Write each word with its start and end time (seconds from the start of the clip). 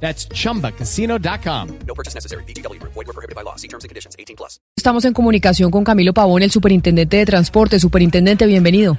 That's 0.00 0.28
chumbacasino.com. 0.28 1.68
No 1.86 1.94
purchase 1.94 2.14
necessary. 2.14 2.44
BGW. 2.44 2.80
Void 2.82 2.94
were 2.94 3.12
prohibited 3.12 3.34
by 3.34 3.42
law. 3.42 3.56
See 3.56 3.68
terms 3.68 3.84
and 3.84 3.88
conditions. 3.88 4.14
18 4.18 4.36
plus. 4.36 4.60
Estamos 4.76 5.04
en 5.04 5.12
comunicación 5.12 5.70
con 5.70 5.82
Camilo 5.82 6.14
Pavón, 6.14 6.42
el 6.42 6.50
superintendente 6.50 7.16
de 7.16 7.26
transporte. 7.26 7.80
Superintendente, 7.80 8.46
bienvenido. 8.46 8.98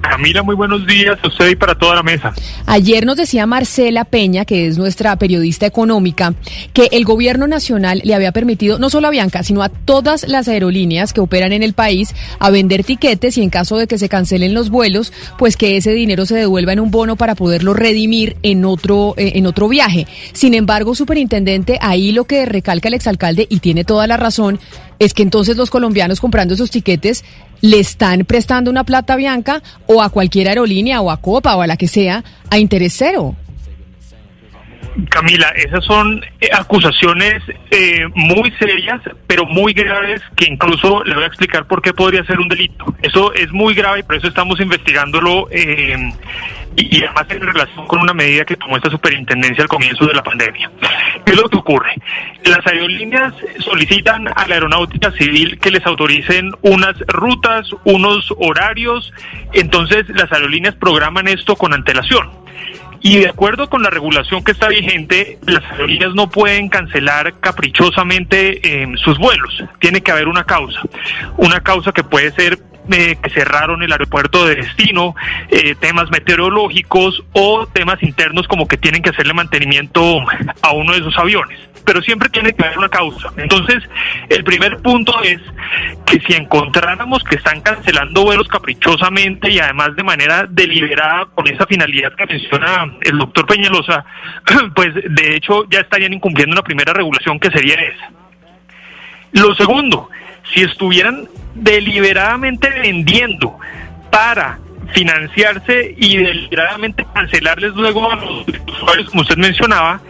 Camila, 0.00 0.42
muy 0.42 0.54
buenos 0.54 0.86
días 0.86 1.18
a 1.22 1.28
usted 1.28 1.48
y 1.48 1.56
para 1.56 1.74
toda 1.74 1.96
la 1.96 2.02
mesa. 2.02 2.32
Ayer 2.66 3.04
nos 3.04 3.16
decía 3.16 3.46
Marcela 3.46 4.04
Peña, 4.04 4.44
que 4.44 4.66
es 4.66 4.78
nuestra 4.78 5.16
periodista 5.16 5.66
económica, 5.66 6.34
que 6.72 6.88
el 6.92 7.04
gobierno 7.04 7.46
nacional 7.46 8.00
le 8.04 8.14
había 8.14 8.32
permitido, 8.32 8.78
no 8.78 8.90
solo 8.90 9.08
a 9.08 9.10
Bianca, 9.10 9.42
sino 9.42 9.62
a 9.62 9.68
todas 9.68 10.26
las 10.28 10.48
aerolíneas 10.48 11.12
que 11.12 11.20
operan 11.20 11.52
en 11.52 11.62
el 11.62 11.72
país, 11.72 12.14
a 12.38 12.50
vender 12.50 12.84
tiquetes 12.84 13.38
y 13.38 13.42
en 13.42 13.50
caso 13.50 13.76
de 13.76 13.86
que 13.86 13.98
se 13.98 14.08
cancelen 14.08 14.54
los 14.54 14.70
vuelos, 14.70 15.12
pues 15.38 15.56
que 15.56 15.76
ese 15.76 15.92
dinero 15.92 16.26
se 16.26 16.36
devuelva 16.36 16.72
en 16.72 16.80
un 16.80 16.90
bono 16.90 17.16
para 17.16 17.34
poderlo 17.34 17.74
redimir 17.74 18.36
en 18.42 18.64
otro, 18.64 19.14
eh, 19.16 19.32
en 19.36 19.46
otro 19.46 19.68
viaje. 19.68 20.06
Sin 20.32 20.54
embargo, 20.54 20.94
superintendente, 20.94 21.78
ahí 21.80 22.12
lo 22.12 22.24
que 22.24 22.46
recalca 22.46 22.88
el 22.88 22.94
exalcalde, 22.94 23.46
y 23.48 23.60
tiene 23.60 23.84
toda 23.84 24.06
la 24.06 24.16
razón, 24.16 24.58
es 24.98 25.14
que 25.14 25.22
entonces 25.22 25.56
los 25.56 25.70
colombianos 25.70 26.20
comprando 26.20 26.54
esos 26.54 26.70
tiquetes 26.70 27.24
le 27.60 27.80
están 27.80 28.24
prestando 28.24 28.70
una 28.70 28.84
plata 28.84 29.16
Bianca 29.16 29.62
o 29.86 30.02
a 30.02 30.10
cualquier 30.10 30.48
aerolínea 30.48 31.00
o 31.00 31.10
a 31.10 31.20
Copa 31.20 31.56
o 31.56 31.62
a 31.62 31.66
la 31.66 31.76
que 31.76 31.88
sea 31.88 32.24
a 32.50 32.58
interés 32.58 32.94
cero. 32.96 33.36
Camila, 35.06 35.48
esas 35.54 35.84
son 35.84 36.24
eh, 36.40 36.48
acusaciones 36.52 37.42
eh, 37.70 38.04
muy 38.14 38.50
serias, 38.58 39.00
pero 39.26 39.44
muy 39.46 39.72
graves, 39.72 40.20
que 40.34 40.46
incluso 40.46 41.04
le 41.04 41.14
voy 41.14 41.24
a 41.24 41.26
explicar 41.28 41.66
por 41.66 41.80
qué 41.80 41.92
podría 41.92 42.24
ser 42.24 42.40
un 42.40 42.48
delito. 42.48 42.84
Eso 43.02 43.32
es 43.34 43.52
muy 43.52 43.74
grave 43.74 44.00
y 44.00 44.02
por 44.02 44.16
eso 44.16 44.26
estamos 44.26 44.60
investigándolo 44.60 45.48
eh, 45.50 45.96
y, 46.76 46.96
y 46.96 47.04
además 47.04 47.26
en 47.30 47.40
relación 47.40 47.86
con 47.86 48.00
una 48.00 48.12
medida 48.12 48.44
que 48.44 48.56
tomó 48.56 48.76
esta 48.76 48.90
superintendencia 48.90 49.62
al 49.62 49.68
comienzo 49.68 50.04
de 50.06 50.14
la 50.14 50.22
pandemia. 50.22 50.70
¿Qué 51.24 51.32
es 51.32 51.40
lo 51.40 51.48
que 51.48 51.58
ocurre? 51.58 51.94
Las 52.44 52.66
aerolíneas 52.66 53.34
solicitan 53.60 54.28
a 54.28 54.46
la 54.48 54.54
aeronáutica 54.54 55.12
civil 55.12 55.58
que 55.58 55.70
les 55.70 55.84
autoricen 55.86 56.50
unas 56.62 56.98
rutas, 57.06 57.68
unos 57.84 58.32
horarios, 58.38 59.12
entonces 59.52 60.08
las 60.08 60.32
aerolíneas 60.32 60.74
programan 60.74 61.28
esto 61.28 61.54
con 61.56 61.72
antelación. 61.72 62.37
Y 63.00 63.18
de 63.18 63.28
acuerdo 63.28 63.68
con 63.68 63.82
la 63.82 63.90
regulación 63.90 64.42
que 64.42 64.52
está 64.52 64.68
vigente, 64.68 65.38
las 65.46 65.64
aerolíneas 65.72 66.14
no 66.14 66.28
pueden 66.28 66.68
cancelar 66.68 67.34
caprichosamente 67.40 68.82
eh, 68.82 68.88
sus 68.96 69.18
vuelos. 69.18 69.64
Tiene 69.78 70.00
que 70.00 70.10
haber 70.10 70.28
una 70.28 70.44
causa. 70.44 70.80
Una 71.36 71.60
causa 71.60 71.92
que 71.92 72.02
puede 72.02 72.32
ser 72.32 72.58
eh, 72.90 73.16
que 73.22 73.30
cerraron 73.30 73.82
el 73.82 73.92
aeropuerto 73.92 74.46
de 74.46 74.56
destino, 74.56 75.14
eh, 75.50 75.74
temas 75.78 76.10
meteorológicos 76.10 77.22
o 77.32 77.66
temas 77.66 78.02
internos 78.02 78.48
como 78.48 78.66
que 78.66 78.76
tienen 78.76 79.02
que 79.02 79.10
hacerle 79.10 79.34
mantenimiento 79.34 80.20
a 80.62 80.72
uno 80.72 80.92
de 80.92 81.00
esos 81.00 81.16
aviones. 81.18 81.58
Pero 81.84 82.02
siempre 82.02 82.28
tiene 82.28 82.52
que 82.52 82.64
haber 82.64 82.78
una 82.78 82.88
causa. 82.88 83.30
Entonces, 83.36 83.82
el 84.28 84.44
primer 84.44 84.78
punto 84.78 85.22
es 85.22 85.40
que 86.04 86.20
si 86.20 86.34
encontráramos 86.34 87.22
que 87.24 87.36
están 87.36 87.60
cancelando 87.60 88.24
vuelos 88.24 88.46
caprichosamente 88.48 89.50
y 89.50 89.58
además 89.58 89.96
de 89.96 90.02
manera 90.02 90.46
deliberada 90.48 91.26
con 91.34 91.46
esa 91.48 91.66
finalidad 91.66 92.12
que 92.14 92.26
menciona 92.26 92.92
el 93.00 93.18
doctor 93.18 93.46
Peñalosa, 93.46 94.04
pues 94.74 94.94
de 94.94 95.36
hecho 95.36 95.64
ya 95.70 95.80
estarían 95.80 96.12
incumpliendo 96.12 96.52
una 96.52 96.62
primera 96.62 96.92
regulación 96.92 97.38
que 97.38 97.50
sería 97.50 97.74
esa. 97.74 98.10
Lo 99.32 99.54
segundo, 99.54 100.08
si 100.52 100.62
estuvieran 100.62 101.28
deliberadamente 101.54 102.70
vendiendo 102.70 103.56
para 104.10 104.58
financiarse 104.92 105.94
y 105.96 106.16
deliberadamente 106.16 107.06
cancelarles 107.14 107.74
luego 107.74 108.10
a 108.10 108.16
los 108.16 108.46
usuarios, 108.66 109.10
como 109.10 109.22
usted 109.22 109.36
mencionaba, 109.36 110.00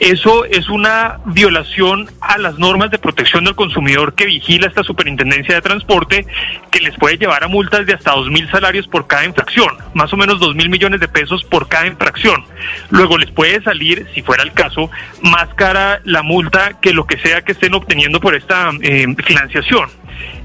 eso 0.00 0.46
es 0.46 0.70
una 0.70 1.20
violación 1.26 2.10
a 2.22 2.38
las 2.38 2.58
normas 2.58 2.90
de 2.90 2.98
protección 2.98 3.44
del 3.44 3.54
consumidor 3.54 4.14
que 4.14 4.24
vigila 4.24 4.66
esta 4.66 4.82
superintendencia 4.82 5.54
de 5.54 5.60
transporte, 5.60 6.26
que 6.70 6.80
les 6.80 6.96
puede 6.96 7.18
llevar 7.18 7.44
a 7.44 7.48
multas 7.48 7.84
de 7.84 7.92
hasta 7.92 8.12
dos 8.12 8.30
mil 8.30 8.50
salarios 8.50 8.88
por 8.88 9.06
cada 9.06 9.26
infracción, 9.26 9.76
más 9.92 10.10
o 10.14 10.16
menos 10.16 10.40
dos 10.40 10.54
mil 10.54 10.70
millones 10.70 11.00
de 11.00 11.08
pesos 11.08 11.44
por 11.44 11.68
cada 11.68 11.86
infracción. 11.86 12.42
Luego 12.88 13.18
les 13.18 13.30
puede 13.30 13.62
salir, 13.62 14.06
si 14.14 14.22
fuera 14.22 14.42
el 14.42 14.52
caso, 14.52 14.90
más 15.20 15.52
cara 15.54 16.00
la 16.04 16.22
multa 16.22 16.80
que 16.80 16.94
lo 16.94 17.06
que 17.06 17.18
sea 17.18 17.42
que 17.42 17.52
estén 17.52 17.74
obteniendo 17.74 18.20
por 18.20 18.34
esta 18.34 18.70
eh, 18.80 19.06
financiación. 19.22 19.90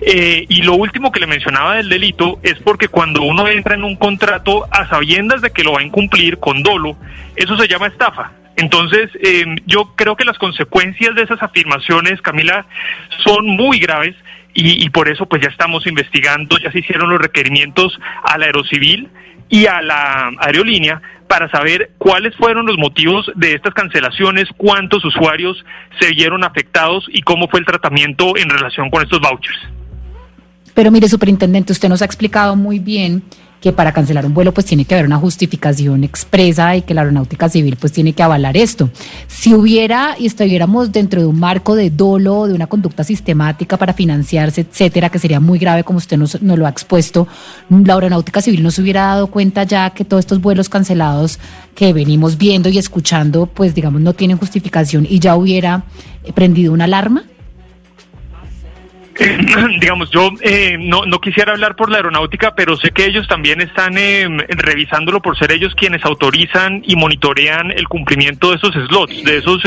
Eh, 0.01 0.45
y 0.49 0.63
lo 0.63 0.73
último 0.75 1.13
que 1.13 1.21
le 1.21 1.27
mencionaba 1.27 1.75
del 1.75 1.87
delito 1.87 2.39
es 2.43 2.55
porque 2.59 2.89
cuando 2.89 3.21
uno 3.21 3.47
entra 3.47 3.75
en 3.75 3.85
un 3.85 3.95
contrato 3.95 4.67
a 4.69 4.87
sabiendas 4.89 5.41
de 5.41 5.51
que 5.51 5.63
lo 5.63 5.71
va 5.71 5.79
a 5.79 5.83
incumplir 5.83 6.39
con 6.39 6.61
dolo, 6.61 6.97
eso 7.37 7.57
se 7.57 7.69
llama 7.69 7.87
estafa. 7.87 8.31
Entonces, 8.57 9.09
eh, 9.21 9.45
yo 9.65 9.93
creo 9.95 10.15
que 10.15 10.23
las 10.23 10.37
consecuencias 10.37 11.13
de 11.15 11.23
esas 11.23 11.41
afirmaciones, 11.41 12.21
Camila, 12.21 12.65
son 13.23 13.47
muy 13.47 13.79
graves 13.79 14.15
y, 14.53 14.85
y, 14.85 14.89
por 14.89 15.09
eso 15.09 15.25
pues 15.25 15.41
ya 15.41 15.49
estamos 15.49 15.85
investigando, 15.85 16.57
ya 16.57 16.71
se 16.71 16.79
hicieron 16.79 17.09
los 17.09 17.19
requerimientos 17.19 17.99
a 18.23 18.37
la 18.37 18.45
Aerocivil 18.45 19.09
y 19.49 19.65
a 19.67 19.81
la 19.81 20.31
aerolínea 20.39 21.01
para 21.27 21.49
saber 21.49 21.91
cuáles 21.97 22.35
fueron 22.35 22.65
los 22.65 22.77
motivos 22.77 23.31
de 23.35 23.53
estas 23.53 23.73
cancelaciones, 23.73 24.45
cuántos 24.57 25.03
usuarios 25.03 25.63
se 25.99 26.11
vieron 26.11 26.43
afectados 26.43 27.05
y 27.09 27.21
cómo 27.21 27.47
fue 27.47 27.59
el 27.59 27.65
tratamiento 27.65 28.37
en 28.37 28.49
relación 28.49 28.89
con 28.89 29.03
estos 29.03 29.19
vouchers. 29.19 29.57
Pero 30.73 30.91
mire, 30.91 31.07
superintendente, 31.07 31.71
usted 31.71 31.89
nos 31.89 32.01
ha 32.01 32.05
explicado 32.05 32.55
muy 32.55 32.79
bien 32.79 33.23
que 33.65 33.73
para 33.73 33.93
cancelar 33.93 34.27
un 34.27 34.35
vuelo 34.35 34.53
pues 34.53 34.67
tiene 34.67 34.85
que 34.85 34.93
haber 34.93 35.07
una 35.07 35.17
justificación 35.17 36.03
expresa 36.03 36.75
y 36.75 36.83
que 36.83 36.93
la 36.93 37.01
aeronáutica 37.01 37.49
civil 37.49 37.77
pues 37.77 37.91
tiene 37.91 38.13
que 38.13 38.21
avalar 38.21 38.55
esto. 38.55 38.91
Si 39.25 39.55
hubiera 39.55 40.15
y 40.19 40.27
estuviéramos 40.27 40.91
dentro 40.91 41.19
de 41.19 41.25
un 41.25 41.39
marco 41.39 41.73
de 41.73 41.89
dolo, 41.89 42.45
de 42.45 42.53
una 42.53 42.67
conducta 42.67 43.03
sistemática 43.03 43.75
para 43.75 43.93
financiarse, 43.93 44.61
etcétera, 44.61 45.09
que 45.09 45.17
sería 45.17 45.39
muy 45.39 45.57
grave 45.57 45.83
como 45.83 45.97
usted 45.97 46.15
nos, 46.15 46.39
nos 46.43 46.59
lo 46.59 46.67
ha 46.67 46.69
expuesto, 46.69 47.27
la 47.71 47.95
aeronáutica 47.95 48.39
civil 48.39 48.61
no 48.61 48.69
se 48.69 48.83
hubiera 48.83 49.07
dado 49.07 49.31
cuenta 49.31 49.63
ya 49.63 49.89
que 49.89 50.05
todos 50.05 50.19
estos 50.19 50.41
vuelos 50.41 50.69
cancelados 50.69 51.39
que 51.73 51.91
venimos 51.91 52.37
viendo 52.37 52.69
y 52.69 52.77
escuchando 52.77 53.47
pues 53.47 53.73
digamos 53.73 53.99
no 53.99 54.13
tienen 54.13 54.37
justificación 54.37 55.07
y 55.09 55.17
ya 55.17 55.35
hubiera 55.35 55.85
prendido 56.35 56.71
una 56.71 56.83
alarma. 56.83 57.23
Eh, 59.17 59.37
digamos, 59.79 60.09
yo 60.11 60.29
eh, 60.41 60.77
no, 60.79 61.05
no 61.05 61.19
quisiera 61.19 61.53
hablar 61.53 61.75
por 61.75 61.89
la 61.89 61.97
aeronáutica, 61.97 62.53
pero 62.55 62.75
sé 62.77 62.91
que 62.91 63.05
ellos 63.05 63.27
también 63.27 63.61
están 63.61 63.97
eh, 63.97 64.27
revisándolo 64.49 65.21
por 65.21 65.37
ser 65.37 65.51
ellos 65.51 65.73
quienes 65.75 66.03
autorizan 66.03 66.81
y 66.85 66.95
monitorean 66.95 67.71
el 67.71 67.87
cumplimiento 67.87 68.49
de 68.49 68.57
esos 68.57 68.73
slots, 68.87 69.23
de 69.23 69.37
esos 69.37 69.61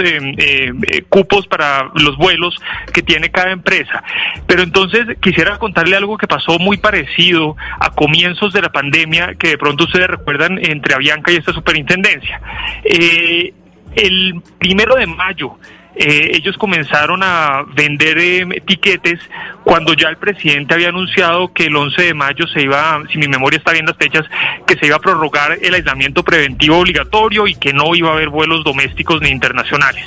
cupos 1.09 1.47
para 1.47 1.91
los 1.95 2.17
vuelos 2.17 2.55
que 2.93 3.03
tiene 3.03 3.31
cada 3.31 3.53
empresa. 3.53 4.03
Pero 4.47 4.63
entonces 4.63 5.07
quisiera 5.21 5.59
contarle 5.59 5.97
algo 5.97 6.19
que 6.19 6.27
pasó 6.27 6.59
muy 6.59 6.77
parecido 6.77 7.57
a 7.81 7.91
comienzos 7.91 8.53
de 8.53 8.63
la 8.63 8.71
pandemia, 8.71 9.35
que 9.35 9.49
de 9.49 9.59
pronto 9.59 9.85
ustedes 9.85 10.09
recuerdan 10.09 10.59
entre 10.63 10.95
Avianca 10.95 11.33
y 11.33 11.37
esta 11.37 11.53
superintendencia. 11.53 12.41
el 12.85 14.43
primero 14.59 14.97
de 14.97 15.07
mayo, 15.07 15.59
eh, 15.99 16.31
ellos 16.35 16.57
comenzaron 16.57 17.23
a 17.25 17.65
vender 17.75 18.19
eh, 18.19 18.63
tiquetes 18.65 19.19
cuando 19.65 19.95
ya 19.95 20.09
el 20.09 20.17
presidente 20.17 20.75
había 20.75 20.91
anunciado 20.91 21.53
que 21.53 21.65
el 21.65 21.75
11 21.75 22.03
de 22.03 22.15
mayo 22.15 22.47
se 22.47 22.63
iba, 22.63 23.03
si 23.11 23.19
mi 23.19 23.27
memoria 23.27 23.59
está 23.59 23.73
bien 23.73 23.85
las 23.85 23.97
fechas, 23.97 24.25
que 24.65 24.77
se 24.77 24.87
iba 24.87 24.95
a 24.95 25.01
prorrogar 25.01 25.59
el 25.61 25.75
aislamiento 25.75 26.23
preventivo 26.23 26.79
obligatorio 26.79 27.49
y 27.49 27.57
que 27.57 27.73
no 27.73 27.97
iba 27.97 28.11
a 28.11 28.13
haber 28.13 28.29
vuelos 28.29 28.63
domésticos 28.63 29.21
ni 29.21 29.31
internacionales. 29.31 30.05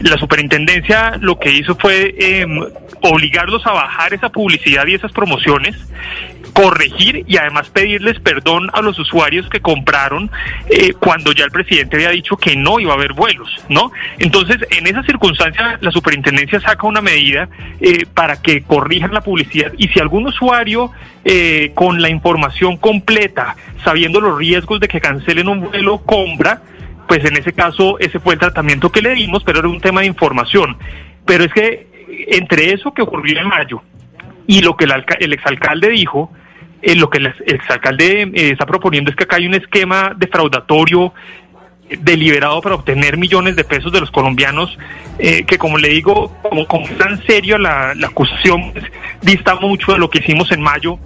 La 0.00 0.18
superintendencia 0.18 1.16
lo 1.20 1.38
que 1.38 1.50
hizo 1.50 1.74
fue 1.74 2.14
eh, 2.18 2.46
obligarlos 3.00 3.66
a 3.66 3.72
bajar 3.72 4.12
esa 4.12 4.28
publicidad 4.28 4.86
y 4.86 4.94
esas 4.94 5.12
promociones 5.12 5.74
corregir 6.52 7.24
y 7.26 7.36
además 7.36 7.70
pedirles 7.70 8.20
perdón 8.20 8.70
a 8.72 8.82
los 8.82 8.98
usuarios 8.98 9.48
que 9.48 9.60
compraron 9.60 10.30
eh, 10.68 10.92
cuando 10.94 11.32
ya 11.32 11.44
el 11.44 11.50
presidente 11.50 11.96
había 11.96 12.10
dicho 12.10 12.36
que 12.36 12.56
no 12.56 12.80
iba 12.80 12.92
a 12.92 12.96
haber 12.96 13.12
vuelos, 13.12 13.48
¿no? 13.68 13.92
Entonces, 14.18 14.58
en 14.70 14.86
esa 14.86 15.02
circunstancia, 15.02 15.78
la 15.80 15.90
superintendencia 15.90 16.60
saca 16.60 16.86
una 16.86 17.00
medida 17.00 17.48
eh, 17.80 18.06
para 18.12 18.40
que 18.40 18.62
corrijan 18.62 19.12
la 19.12 19.20
publicidad 19.20 19.72
y 19.76 19.88
si 19.88 20.00
algún 20.00 20.26
usuario 20.26 20.90
eh, 21.24 21.72
con 21.74 22.00
la 22.00 22.08
información 22.08 22.76
completa, 22.76 23.56
sabiendo 23.84 24.20
los 24.20 24.38
riesgos 24.38 24.80
de 24.80 24.88
que 24.88 25.00
cancelen 25.00 25.48
un 25.48 25.60
vuelo, 25.60 25.98
compra, 25.98 26.62
pues 27.06 27.24
en 27.24 27.36
ese 27.36 27.52
caso 27.52 27.98
ese 27.98 28.20
fue 28.20 28.34
el 28.34 28.40
tratamiento 28.40 28.90
que 28.90 29.02
le 29.02 29.14
dimos, 29.14 29.42
pero 29.44 29.58
era 29.58 29.68
un 29.68 29.80
tema 29.80 30.00
de 30.00 30.06
información. 30.06 30.76
Pero 31.26 31.44
es 31.44 31.52
que 31.52 31.88
entre 32.28 32.72
eso 32.72 32.92
que 32.94 33.02
ocurrió 33.02 33.40
en 33.40 33.48
mayo 33.48 33.82
y 34.46 34.62
lo 34.62 34.76
que 34.76 34.84
el, 34.84 34.92
el 35.20 35.32
exalcalde 35.32 35.90
dijo, 35.90 36.32
eh, 36.82 36.94
lo 36.94 37.10
que 37.10 37.18
el 37.18 37.26
ex- 37.26 37.42
exalcalde 37.46 38.22
eh, 38.22 38.50
está 38.52 38.66
proponiendo 38.66 39.10
es 39.10 39.16
que 39.16 39.24
acá 39.24 39.36
hay 39.36 39.46
un 39.46 39.54
esquema 39.54 40.14
defraudatorio 40.16 41.12
eh, 41.88 41.98
deliberado 42.00 42.60
para 42.60 42.74
obtener 42.76 43.16
millones 43.16 43.56
de 43.56 43.64
pesos 43.64 43.92
de 43.92 44.00
los 44.00 44.10
colombianos, 44.10 44.76
eh, 45.18 45.44
que 45.44 45.58
como 45.58 45.76
le 45.78 45.88
digo, 45.88 46.34
como, 46.42 46.66
como 46.66 46.86
es 46.86 46.96
tan 46.98 47.22
serio 47.26 47.58
la, 47.58 47.92
acusación, 48.04 48.72
pues, 48.72 48.84
dista 49.22 49.54
mucho 49.56 49.92
de 49.92 49.98
lo 49.98 50.08
que 50.08 50.18
hicimos 50.20 50.50
en 50.52 50.60
mayo 50.62 50.98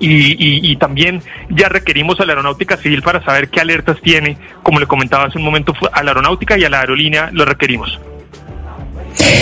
y, 0.00 0.32
y- 0.32 0.72
y 0.72 0.76
también 0.76 1.22
ya 1.50 1.68
requerimos 1.68 2.18
a 2.18 2.24
la 2.24 2.32
aeronáutica 2.32 2.76
civil 2.76 3.02
para 3.02 3.22
saber 3.24 3.48
qué 3.50 3.60
alertas 3.60 4.00
tiene, 4.02 4.36
como 4.64 4.80
le 4.80 4.86
comentaba 4.86 5.24
hace 5.26 5.38
un 5.38 5.44
momento, 5.44 5.72
a 5.92 6.02
la 6.02 6.10
aeronáutica 6.10 6.58
y 6.58 6.64
a 6.64 6.68
la 6.70 6.80
aerolínea 6.80 7.30
lo 7.32 7.44
requerimos. 7.44 8.00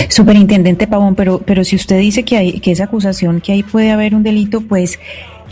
Superintendente 0.09 0.87
Pavón, 0.87 1.15
pero, 1.15 1.39
pero 1.39 1.63
si 1.63 1.75
usted 1.75 1.97
dice 1.99 2.23
que 2.25 2.37
hay 2.37 2.59
que 2.59 2.71
esa 2.71 2.85
acusación, 2.85 3.39
que 3.41 3.53
ahí 3.53 3.63
puede 3.63 3.91
haber 3.91 4.13
un 4.13 4.23
delito, 4.23 4.61
pues 4.61 4.99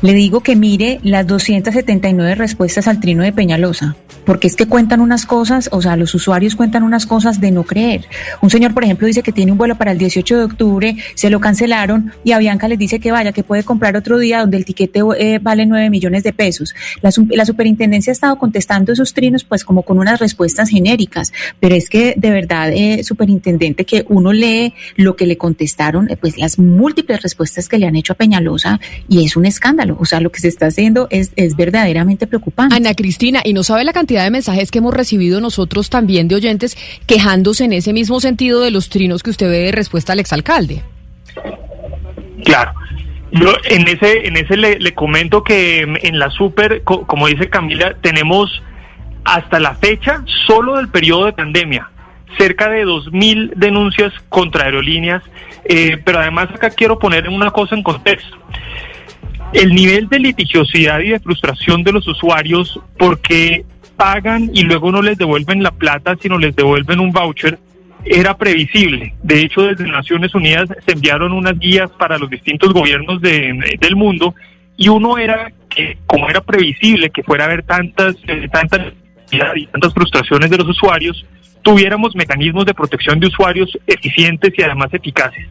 le 0.02 0.14
digo 0.14 0.42
que 0.42 0.56
mire 0.56 1.00
las 1.04 1.28
279 1.28 2.36
respuestas 2.36 2.88
al 2.88 3.00
trino 3.00 3.24
de 3.24 3.34
Peñalosa, 3.34 3.96
porque 4.26 4.48
es 4.48 4.56
que 4.56 4.68
cuentan 4.68 5.02
unas 5.02 5.26
cosas, 5.26 5.70
o 5.72 5.82
sea, 5.82 5.96
los 5.96 6.14
usuarios 6.16 6.56
cuentan 6.56 6.84
unas 6.84 7.06
cosas 7.06 7.42
de 7.42 7.52
no 7.52 7.64
creer. 7.64 8.06
Un 8.42 8.50
señor, 8.50 8.74
por 8.74 8.84
ejemplo, 8.84 9.08
dice 9.08 9.24
que 9.24 9.32
tiene 9.32 9.52
un 9.52 9.58
vuelo 9.58 9.76
para 9.76 9.92
el 9.92 9.98
18 9.98 10.38
de 10.38 10.44
octubre, 10.44 10.96
se 11.16 11.30
lo 11.30 11.40
cancelaron 11.40 12.12
y 12.24 12.32
Avianca 12.32 12.68
les 12.68 12.80
dice 12.80 13.00
que 13.00 13.12
vaya, 13.12 13.32
que 13.32 13.44
puede 13.44 13.64
comprar 13.64 13.96
otro 13.96 14.18
día 14.20 14.40
donde 14.40 14.58
el 14.58 14.66
tiquete 14.66 15.02
eh, 15.18 15.40
vale 15.42 15.66
9 15.66 15.90
millones 15.90 16.24
de 16.24 16.34
pesos. 16.34 16.74
La, 17.02 17.12
la 17.32 17.46
superintendencia 17.46 18.12
ha 18.12 18.14
estado 18.14 18.38
contestando 18.38 18.94
esos 18.94 19.14
trinos 19.14 19.44
pues 19.44 19.66
como 19.66 19.84
con 19.84 19.98
unas 20.00 20.20
respuestas 20.20 20.70
genéricas, 20.70 21.34
pero 21.60 21.76
es 21.76 21.90
que 21.90 22.14
de 22.16 22.30
verdad, 22.30 22.72
eh, 22.72 23.04
superintendente, 23.04 23.86
que 23.86 24.06
uno 24.10 24.32
lee 24.32 24.74
lo 24.96 25.16
que 25.16 25.26
le 25.26 25.38
contestaron, 25.38 26.10
eh, 26.10 26.18
pues 26.18 26.38
las 26.38 26.60
múltiples 26.60 27.22
respuestas 27.22 27.68
que 27.68 27.78
le 27.78 27.88
han 27.88 27.96
hecho 27.96 28.14
a 28.14 28.16
Peñalosa 28.16 28.80
y 29.08 29.26
es 29.26 29.36
un 29.36 29.46
escándalo. 29.46 29.89
O 30.00 30.06
sea, 30.06 30.20
lo 30.20 30.32
que 30.32 30.40
se 30.40 30.48
está 30.48 30.68
haciendo 30.68 31.08
es, 31.10 31.32
es 31.36 31.56
verdaderamente 31.56 32.28
preocupante. 32.28 32.76
Ana 32.76 32.94
Cristina, 32.94 33.42
y 33.44 33.54
no 33.54 33.64
sabe 33.64 33.84
la 33.84 33.94
cantidad 33.94 34.24
de 34.24 34.32
mensajes 34.32 34.72
que 34.72 34.80
hemos 34.80 34.94
recibido 34.94 35.42
nosotros 35.42 35.90
también 35.90 36.28
de 36.28 36.36
oyentes 36.36 36.78
quejándose 37.06 37.66
en 37.66 37.74
ese 37.74 37.94
mismo 37.94 38.20
sentido 38.20 38.62
de 38.62 38.72
los 38.72 38.90
trinos 38.90 39.24
que 39.24 39.30
usted 39.30 39.50
ve 39.50 39.58
de 39.60 39.72
respuesta 39.72 40.14
al 40.14 40.20
exalcalde. 40.20 40.84
Claro. 42.44 42.74
Yo 43.32 43.54
en 43.66 43.88
ese, 43.88 44.28
en 44.28 44.38
ese 44.38 44.58
le, 44.58 44.80
le 44.80 44.94
comento 44.96 45.44
que 45.44 45.82
en 45.82 46.18
la 46.18 46.32
super, 46.32 46.82
co- 46.84 47.06
como 47.06 47.28
dice 47.28 47.50
Camila, 47.50 47.96
tenemos 48.02 48.62
hasta 49.24 49.60
la 49.60 49.76
fecha, 49.76 50.24
solo 50.48 50.78
del 50.78 50.90
periodo 50.90 51.26
de 51.28 51.34
pandemia, 51.34 51.92
cerca 52.40 52.70
de 52.70 52.86
2.000 52.86 53.54
denuncias 53.56 54.14
contra 54.30 54.66
aerolíneas, 54.66 55.22
eh, 55.66 56.02
pero 56.04 56.20
además 56.20 56.50
acá 56.52 56.72
quiero 56.72 56.98
poner 56.98 57.30
una 57.30 57.52
cosa 57.52 57.76
en 57.76 57.84
contexto. 57.84 58.36
El 59.54 59.74
nivel 59.74 60.08
de 60.10 60.20
litigiosidad 60.20 61.00
y 61.00 61.10
de 61.10 61.20
frustración 61.20 61.84
de 61.84 61.92
los 61.92 62.08
usuarios 62.08 62.80
porque 62.98 63.66
pagan 63.98 64.50
y 64.54 64.64
luego 64.64 64.92
no 64.92 65.02
les 65.02 65.18
devuelven 65.18 65.64
la 65.64 65.72
plata, 65.72 66.16
sino 66.22 66.38
les 66.38 66.56
devuelven 66.56 67.00
un 67.00 67.12
voucher, 67.12 67.58
era 68.06 68.38
previsible. 68.38 69.14
De 69.24 69.42
hecho, 69.42 69.62
desde 69.64 69.88
Naciones 69.90 70.34
Unidas 70.36 70.70
se 70.86 70.94
enviaron 70.94 71.34
unas 71.34 71.58
guías 71.60 71.90
para 71.98 72.18
los 72.18 72.30
distintos 72.30 72.72
gobiernos 72.74 73.22
de- 73.22 73.78
del 73.80 73.96
mundo 73.96 74.36
y 74.78 74.88
uno 74.88 75.18
era 75.18 75.52
que, 75.70 75.98
como 76.06 76.30
era 76.30 76.42
previsible 76.42 77.10
que 77.10 77.24
fuera 77.24 77.44
a 77.44 77.48
haber 77.48 77.64
tantas, 77.64 78.16
eh, 78.28 78.48
tantas 78.52 78.94
y 79.32 79.68
tantas 79.68 79.94
frustraciones 79.94 80.50
de 80.50 80.58
los 80.58 80.70
usuarios, 80.70 81.26
tuviéramos 81.62 82.16
mecanismos 82.16 82.66
de 82.66 82.74
protección 82.74 83.20
de 83.20 83.28
usuarios 83.28 83.78
eficientes 83.86 84.54
y 84.58 84.62
además 84.64 84.94
eficaces. 84.94 85.46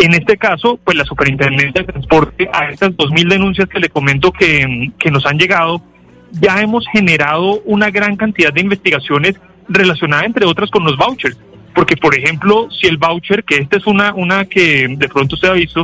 En 0.00 0.14
este 0.14 0.36
caso, 0.36 0.78
pues 0.84 0.96
la 0.96 1.04
Superintendencia 1.04 1.82
de 1.82 1.92
Transporte, 1.92 2.48
a 2.52 2.70
estas 2.70 2.90
2.000 2.92 3.28
denuncias 3.28 3.68
que 3.68 3.80
le 3.80 3.88
comento 3.88 4.30
que, 4.30 4.92
que 4.96 5.10
nos 5.10 5.26
han 5.26 5.38
llegado, 5.38 5.82
ya 6.30 6.60
hemos 6.60 6.86
generado 6.92 7.60
una 7.64 7.90
gran 7.90 8.16
cantidad 8.16 8.52
de 8.52 8.60
investigaciones 8.60 9.34
relacionadas, 9.68 10.26
entre 10.26 10.46
otras, 10.46 10.70
con 10.70 10.84
los 10.84 10.96
vouchers. 10.96 11.36
Porque, 11.74 11.96
por 11.96 12.16
ejemplo, 12.16 12.68
si 12.70 12.86
el 12.86 12.96
voucher, 12.96 13.42
que 13.42 13.56
esta 13.56 13.76
es 13.76 13.88
una, 13.88 14.14
una 14.14 14.44
que 14.44 14.86
de 14.88 15.08
pronto 15.08 15.34
usted 15.34 15.48
ha 15.48 15.54
visto, 15.54 15.82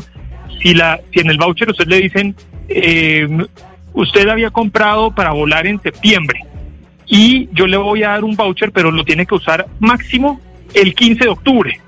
si, 0.63 0.75
la, 0.75 1.01
si 1.13 1.19
en 1.19 1.31
el 1.31 1.39
voucher 1.39 1.69
usted 1.71 1.89
le 1.89 2.01
dicen, 2.01 2.37
eh, 2.69 3.27
usted 3.95 4.29
había 4.29 4.51
comprado 4.51 5.11
para 5.11 5.33
volar 5.33 5.67
en 5.67 5.81
septiembre 5.81 6.41
y 7.07 7.49
yo 7.53 7.67
le 7.67 7.77
voy 7.77 8.05
a 8.05 8.11
dar 8.11 8.25
un 8.25 8.37
voucher, 8.37 8.71
pero 8.71 8.91
lo 8.91 9.05
tiene 9.05 9.27
que 9.27 9.35
usar 9.35 9.67
máximo 9.81 10.41
el 10.73 10.95
15 10.95 11.25
de 11.25 11.31
octubre. 11.31 11.81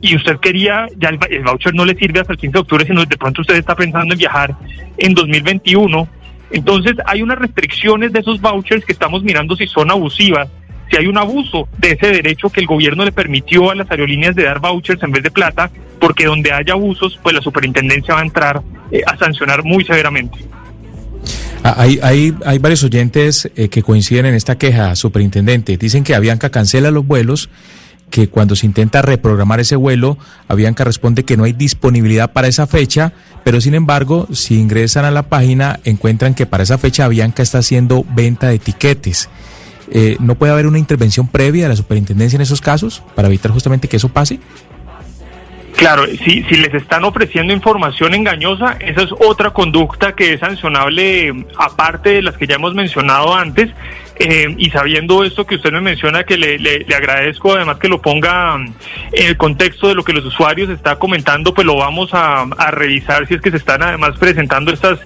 Y 0.00 0.14
usted 0.14 0.36
quería, 0.38 0.86
ya 0.98 1.08
el, 1.08 1.18
el 1.30 1.42
voucher 1.42 1.74
no 1.74 1.84
le 1.84 1.94
sirve 1.94 2.20
hasta 2.20 2.32
el 2.32 2.38
15 2.38 2.52
de 2.52 2.60
octubre, 2.60 2.86
sino 2.86 3.04
de 3.04 3.16
pronto 3.16 3.40
usted 3.40 3.56
está 3.56 3.74
pensando 3.74 4.14
en 4.14 4.18
viajar 4.18 4.54
en 4.98 5.14
2021. 5.14 6.08
Entonces 6.50 6.94
hay 7.06 7.22
unas 7.22 7.38
restricciones 7.38 8.12
de 8.12 8.20
esos 8.20 8.40
vouchers 8.40 8.84
que 8.84 8.92
estamos 8.92 9.22
mirando 9.22 9.56
si 9.56 9.66
son 9.66 9.90
abusivas, 9.90 10.48
si 10.90 10.96
hay 10.96 11.06
un 11.06 11.18
abuso 11.18 11.68
de 11.78 11.92
ese 11.92 12.08
derecho 12.08 12.50
que 12.50 12.60
el 12.60 12.66
gobierno 12.66 13.04
le 13.04 13.12
permitió 13.12 13.70
a 13.70 13.74
las 13.74 13.90
aerolíneas 13.90 14.36
de 14.36 14.44
dar 14.44 14.60
vouchers 14.60 15.02
en 15.02 15.10
vez 15.10 15.22
de 15.22 15.30
plata, 15.30 15.70
porque 16.00 16.26
donde 16.26 16.52
haya 16.52 16.74
abusos, 16.74 17.18
pues 17.22 17.34
la 17.34 17.40
superintendencia 17.40 18.14
va 18.14 18.20
a 18.20 18.24
entrar 18.24 18.62
eh, 18.92 19.00
a 19.06 19.16
sancionar 19.16 19.64
muy 19.64 19.84
severamente. 19.84 20.38
Ah, 21.64 21.74
Hay, 21.78 21.98
hay, 22.02 22.34
hay 22.44 22.58
varios 22.58 22.84
oyentes 22.84 23.50
eh, 23.56 23.68
que 23.68 23.82
coinciden 23.82 24.26
en 24.26 24.34
esta 24.34 24.56
queja, 24.56 24.94
superintendente. 24.94 25.76
Dicen 25.76 26.04
que 26.04 26.14
Avianca 26.14 26.50
cancela 26.50 26.92
los 26.92 27.04
vuelos, 27.04 27.50
que 28.10 28.28
cuando 28.28 28.56
se 28.56 28.66
intenta 28.66 29.02
reprogramar 29.02 29.60
ese 29.60 29.76
vuelo, 29.76 30.16
Avianca 30.48 30.84
responde 30.84 31.24
que 31.24 31.36
no 31.36 31.44
hay 31.44 31.52
disponibilidad 31.52 32.32
para 32.32 32.48
esa 32.48 32.66
fecha, 32.66 33.12
pero 33.44 33.60
sin 33.60 33.74
embargo, 33.74 34.26
si 34.32 34.58
ingresan 34.58 35.04
a 35.04 35.10
la 35.10 35.24
página, 35.24 35.80
encuentran 35.84 36.34
que 36.34 36.46
para 36.46 36.62
esa 36.62 36.78
fecha 36.78 37.04
Avianca 37.04 37.42
está 37.42 37.58
haciendo 37.58 38.04
venta 38.14 38.48
de 38.48 38.58
tiquetes. 38.58 39.28
Eh, 39.90 40.16
¿No 40.18 40.34
puede 40.34 40.52
haber 40.52 40.66
una 40.66 40.78
intervención 40.78 41.28
previa 41.28 41.64
de 41.64 41.68
la 41.70 41.76
superintendencia 41.76 42.36
en 42.36 42.42
esos 42.42 42.60
casos 42.60 43.02
para 43.14 43.28
evitar 43.28 43.52
justamente 43.52 43.88
que 43.88 43.96
eso 43.96 44.08
pase? 44.08 44.40
Claro, 45.76 46.06
si, 46.06 46.42
si 46.44 46.56
les 46.56 46.72
están 46.72 47.04
ofreciendo 47.04 47.52
información 47.52 48.14
engañosa, 48.14 48.78
esa 48.80 49.02
es 49.02 49.10
otra 49.12 49.50
conducta 49.50 50.14
que 50.14 50.32
es 50.32 50.40
sancionable, 50.40 51.28
eh, 51.28 51.46
aparte 51.58 52.10
de 52.10 52.22
las 52.22 52.36
que 52.38 52.46
ya 52.46 52.54
hemos 52.54 52.74
mencionado 52.74 53.34
antes. 53.34 53.70
Eh, 54.18 54.54
y 54.56 54.70
sabiendo 54.70 55.24
esto 55.24 55.46
que 55.46 55.56
usted 55.56 55.72
me 55.72 55.80
menciona, 55.80 56.24
que 56.24 56.36
le, 56.36 56.58
le- 56.58 56.86
agradezco 56.94 57.54
además 57.54 57.76
que 57.78 57.88
lo 57.88 58.00
ponga 58.00 58.56
mm, 58.56 58.74
en 59.12 59.26
el 59.26 59.36
contexto 59.36 59.88
de 59.88 59.94
lo 59.94 60.02
que 60.04 60.12
los 60.12 60.24
usuarios 60.24 60.70
está 60.70 60.98
comentando, 60.98 61.52
pues 61.52 61.66
lo 61.66 61.76
vamos 61.76 62.12
a, 62.14 62.42
a 62.42 62.70
revisar 62.70 63.26
si 63.26 63.34
es 63.34 63.40
que 63.40 63.50
se 63.50 63.58
están 63.58 63.82
además 63.82 64.16
presentando 64.18 64.72
estas 64.72 64.98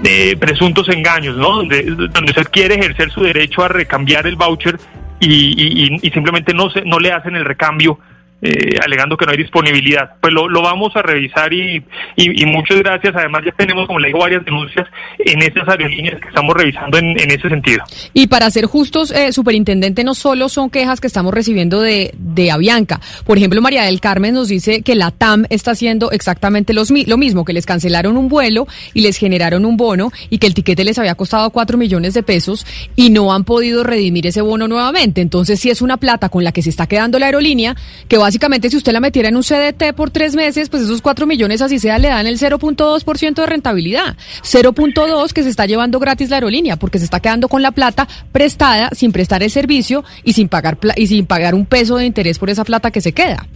de 0.00 0.36
presuntos 0.38 0.88
engaños, 0.88 1.36
¿no? 1.36 1.56
Donde, 1.56 1.90
usted 1.90 2.46
quiere 2.50 2.74
ejercer 2.74 3.10
su 3.10 3.22
derecho 3.22 3.62
a 3.62 3.68
recambiar 3.68 4.26
el 4.26 4.36
voucher 4.36 4.76
y- 5.20 5.86
y- 5.94 5.98
y 6.02 6.10
simplemente 6.10 6.52
no 6.52 6.68
se, 6.70 6.82
no 6.82 6.98
le 6.98 7.12
hacen 7.12 7.36
el 7.36 7.44
recambio. 7.44 7.98
Eh, 8.42 8.78
alegando 8.84 9.16
que 9.16 9.24
no 9.26 9.32
hay 9.32 9.38
disponibilidad. 9.38 10.10
Pues 10.20 10.32
lo, 10.32 10.48
lo 10.48 10.62
vamos 10.62 10.94
a 10.94 11.02
revisar 11.02 11.52
y, 11.52 11.82
y- 12.16 12.46
muchas 12.46 12.78
gracias. 12.78 13.14
Además 13.16 13.42
ya 13.44 13.52
tenemos, 13.52 13.86
como 13.86 13.98
le 13.98 14.08
digo, 14.08 14.18
varias 14.20 14.44
denuncias 14.44 14.86
en 15.18 15.42
esas 15.42 15.68
aerolíneas 15.68 16.20
que 16.20 16.28
estamos 16.28 16.54
revisando 16.54 16.98
en, 16.98 17.16
ese 17.30 17.48
sentido. 17.48 17.82
Y 18.12 18.26
para 18.28 18.50
ser 18.50 18.66
justos, 18.66 19.10
eh, 19.10 19.32
superintendente, 19.32 20.04
no 20.04 20.14
solo 20.14 20.48
son 20.48 20.70
quejas 20.70 21.00
que 21.00 21.06
estamos 21.06 21.32
recibiendo 21.34 21.80
de, 21.80 22.12
de 22.16 22.50
Avianca. 22.50 23.00
Por 23.24 23.38
ejemplo, 23.38 23.60
María 23.60 23.82
del 23.84 24.00
Carmen 24.00 24.34
nos 24.34 24.48
dice 24.48 24.82
que 24.82 24.94
la 24.94 25.10
TAM 25.10 25.44
está 25.50 25.72
haciendo 25.72 26.10
exactamente 26.10 26.72
los, 26.72 26.90
lo 26.90 27.16
mismo, 27.16 27.44
que 27.44 27.52
les 27.52 27.66
cancelaron 27.66 28.16
un 28.16 28.28
vuelo 28.28 28.66
y 28.94 29.00
les 29.00 29.16
generaron 29.16 29.64
un 29.64 29.76
bono 29.76 30.10
y 30.30 30.38
que 30.38 30.46
el 30.46 30.54
tiquete 30.54 30.84
les 30.84 30.98
había 30.98 31.14
costado 31.14 31.50
4 31.50 31.76
millones 31.78 32.14
de 32.14 32.22
pesos 32.22 32.66
y 32.96 33.10
no 33.10 33.32
han 33.32 33.44
podido 33.44 33.82
redimir 33.82 34.26
ese 34.26 34.40
bono 34.40 34.68
nuevamente. 34.68 35.20
Entonces, 35.20 35.58
si 35.60 35.70
es 35.70 35.82
una 35.82 35.96
plata 35.96 36.28
con 36.28 36.44
la 36.44 36.52
que 36.52 36.62
se 36.62 36.70
está 36.70 36.86
quedando 36.86 37.18
la 37.18 37.26
aerolínea, 37.26 37.74
que 38.08 38.16
básicamente 38.26 38.68
si 38.70 38.76
usted 38.76 38.92
la 38.92 38.98
metiera 38.98 39.28
en 39.28 39.36
un 39.36 39.44
CDT 39.44 39.94
por 39.94 40.10
tres 40.10 40.34
meses, 40.34 40.68
pues 40.68 40.82
esos 40.82 41.00
4 41.00 41.26
millones 41.26 41.62
así 41.62 41.78
sea 41.78 41.96
le 41.96 42.08
dan 42.08 42.26
el 42.26 42.40
0.2% 42.40 43.34
de 43.34 43.46
rentabilidad. 43.46 44.16
0.2 44.42 45.32
que 45.32 45.44
se 45.44 45.48
está 45.48 45.64
llevando 45.66 46.00
gratis 46.00 46.28
la 46.28 46.38
aerolínea 46.38 46.76
porque 46.76 46.98
se 46.98 47.04
está 47.04 47.20
quedando 47.20 47.46
con 47.46 47.62
la 47.62 47.70
plata 47.70 48.08
prestada 48.32 48.90
sin 48.90 49.12
prestar 49.12 49.44
el 49.44 49.50
servicio 49.50 50.02
y 50.24 50.32
sin 50.32 50.48
pagar 50.48 50.76
y 50.96 51.06
sin 51.06 51.24
pagar 51.26 51.54
un 51.54 51.66
peso 51.66 51.98
de 51.98 52.06
interés 52.06 52.40
por 52.40 52.50
esa 52.50 52.64
plata 52.64 52.90
que 52.90 53.00
se 53.00 53.12
queda. 53.12 53.46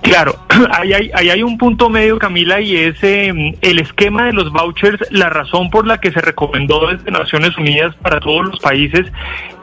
Claro, 0.00 0.34
ahí 0.72 0.94
hay, 0.94 1.10
ahí 1.12 1.28
hay 1.28 1.42
un 1.42 1.58
punto 1.58 1.90
medio, 1.90 2.18
Camila, 2.18 2.58
y 2.58 2.74
es 2.74 2.96
eh, 3.02 3.34
el 3.60 3.78
esquema 3.80 4.24
de 4.24 4.32
los 4.32 4.50
vouchers. 4.50 4.98
La 5.10 5.28
razón 5.28 5.68
por 5.68 5.86
la 5.86 5.98
que 5.98 6.10
se 6.10 6.22
recomendó 6.22 6.86
desde 6.86 7.10
Naciones 7.10 7.56
Unidas 7.58 7.94
para 7.96 8.18
todos 8.18 8.46
los 8.46 8.60
países 8.60 9.12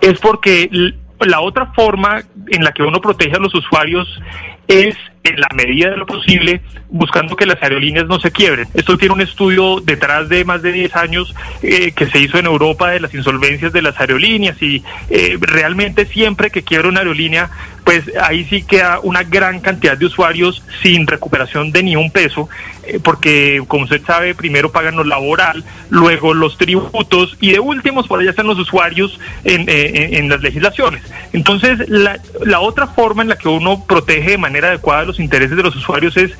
es 0.01 0.19
porque 0.19 0.69
la 1.25 1.41
otra 1.41 1.71
forma 1.73 2.21
en 2.47 2.63
la 2.63 2.71
que 2.71 2.83
uno 2.83 2.99
protege 3.01 3.35
a 3.35 3.39
los 3.39 3.53
usuarios 3.53 4.07
es 4.69 4.95
en 5.23 5.39
la 5.39 5.47
medida 5.53 5.89
de 5.89 5.97
lo 5.97 6.05
posible, 6.05 6.61
buscando 6.89 7.35
que 7.35 7.45
las 7.45 7.61
aerolíneas 7.61 8.07
no 8.07 8.19
se 8.19 8.31
quiebren. 8.31 8.67
Esto 8.73 8.97
tiene 8.97 9.13
un 9.13 9.21
estudio 9.21 9.79
detrás 9.81 10.29
de 10.29 10.45
más 10.45 10.61
de 10.61 10.71
10 10.71 10.95
años 10.95 11.35
eh, 11.61 11.91
que 11.91 12.07
se 12.07 12.19
hizo 12.19 12.37
en 12.37 12.45
Europa 12.45 12.89
de 12.89 12.99
las 12.99 13.13
insolvencias 13.13 13.73
de 13.73 13.81
las 13.81 13.99
aerolíneas 13.99 14.61
y 14.61 14.83
eh, 15.09 15.37
realmente 15.39 16.05
siempre 16.05 16.49
que 16.49 16.63
quiebra 16.63 16.89
una 16.89 16.99
aerolínea, 16.99 17.49
pues 17.83 18.03
ahí 18.21 18.45
sí 18.45 18.63
queda 18.63 18.99
una 19.01 19.23
gran 19.23 19.59
cantidad 19.59 19.97
de 19.97 20.05
usuarios 20.05 20.63
sin 20.81 21.07
recuperación 21.07 21.71
de 21.71 21.83
ni 21.83 21.95
un 21.95 22.11
peso, 22.11 22.47
eh, 22.83 22.99
porque 23.03 23.61
como 23.67 23.83
usted 23.83 24.01
sabe, 24.05 24.35
primero 24.35 24.71
pagan 24.71 24.95
lo 24.95 25.03
laboral, 25.03 25.63
luego 25.89 26.33
los 26.33 26.57
tributos 26.57 27.35
y 27.41 27.51
de 27.51 27.59
últimos 27.59 28.07
por 28.07 28.19
allá 28.19 28.29
están 28.29 28.47
los 28.47 28.59
usuarios 28.59 29.19
en, 29.43 29.65
en 29.67 30.29
las 30.29 30.41
legislaciones. 30.41 31.01
Entonces, 31.33 31.87
la, 31.89 32.19
la 32.45 32.59
otra 32.59 32.87
forma 32.87 33.21
en 33.21 33.29
la 33.29 33.37
que 33.37 33.47
uno 33.47 33.85
protege 33.85 34.31
de 34.31 34.37
manera 34.37 34.58
adecuada 34.65 35.05
los 35.05 35.19
intereses 35.19 35.55
de 35.55 35.63
los 35.63 35.75
usuarios 35.75 36.15
es 36.17 36.31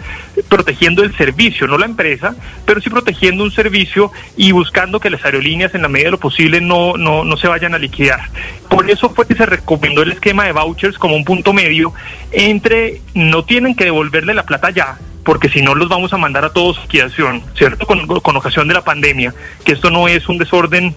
protegiendo 0.48 1.04
el 1.04 1.16
servicio, 1.16 1.68
no 1.68 1.78
la 1.78 1.86
empresa, 1.86 2.36
pero 2.66 2.82
sí 2.82 2.90
protegiendo 2.90 3.44
un 3.44 3.52
servicio 3.52 4.12
y 4.38 4.52
buscando 4.52 5.00
que 5.00 5.10
las 5.10 5.24
aerolíneas 5.26 5.74
en 5.76 5.82
la 5.82 5.88
medida 5.88 6.08
de 6.08 6.12
lo 6.12 6.20
posible 6.20 6.62
no, 6.62 6.98
no, 6.98 7.24
no 7.24 7.38
se 7.38 7.48
vayan 7.48 7.74
a 7.74 7.78
liquidar. 7.78 8.30
Por 8.70 8.90
eso 8.90 9.10
fue 9.10 9.28
que 9.28 9.36
se 9.36 9.46
recomendó 9.46 10.02
el 10.02 10.12
esquema 10.12 10.46
de 10.46 10.52
vouchers 10.52 10.98
como 10.98 11.16
un 11.16 11.26
punto 11.26 11.54
medio 11.54 11.94
entre 12.32 13.02
no 13.14 13.44
tienen 13.44 13.76
que 13.76 13.86
devolverle 13.86 14.34
la 14.34 14.44
plata 14.44 14.70
ya, 14.70 14.98
porque 15.24 15.50
si 15.50 15.62
no 15.62 15.76
los 15.76 15.90
vamos 15.90 16.14
a 16.14 16.18
mandar 16.18 16.46
a 16.46 16.54
todos 16.54 16.80
liquidación, 16.82 17.44
¿cierto? 17.56 17.86
Con, 17.86 18.08
con 18.08 18.36
ocasión 18.36 18.68
de 18.68 18.74
la 18.74 18.84
pandemia, 18.84 19.34
que 19.64 19.74
esto 19.74 19.90
no 19.90 20.08
es 20.08 20.28
un 20.30 20.38
desorden 20.38 20.96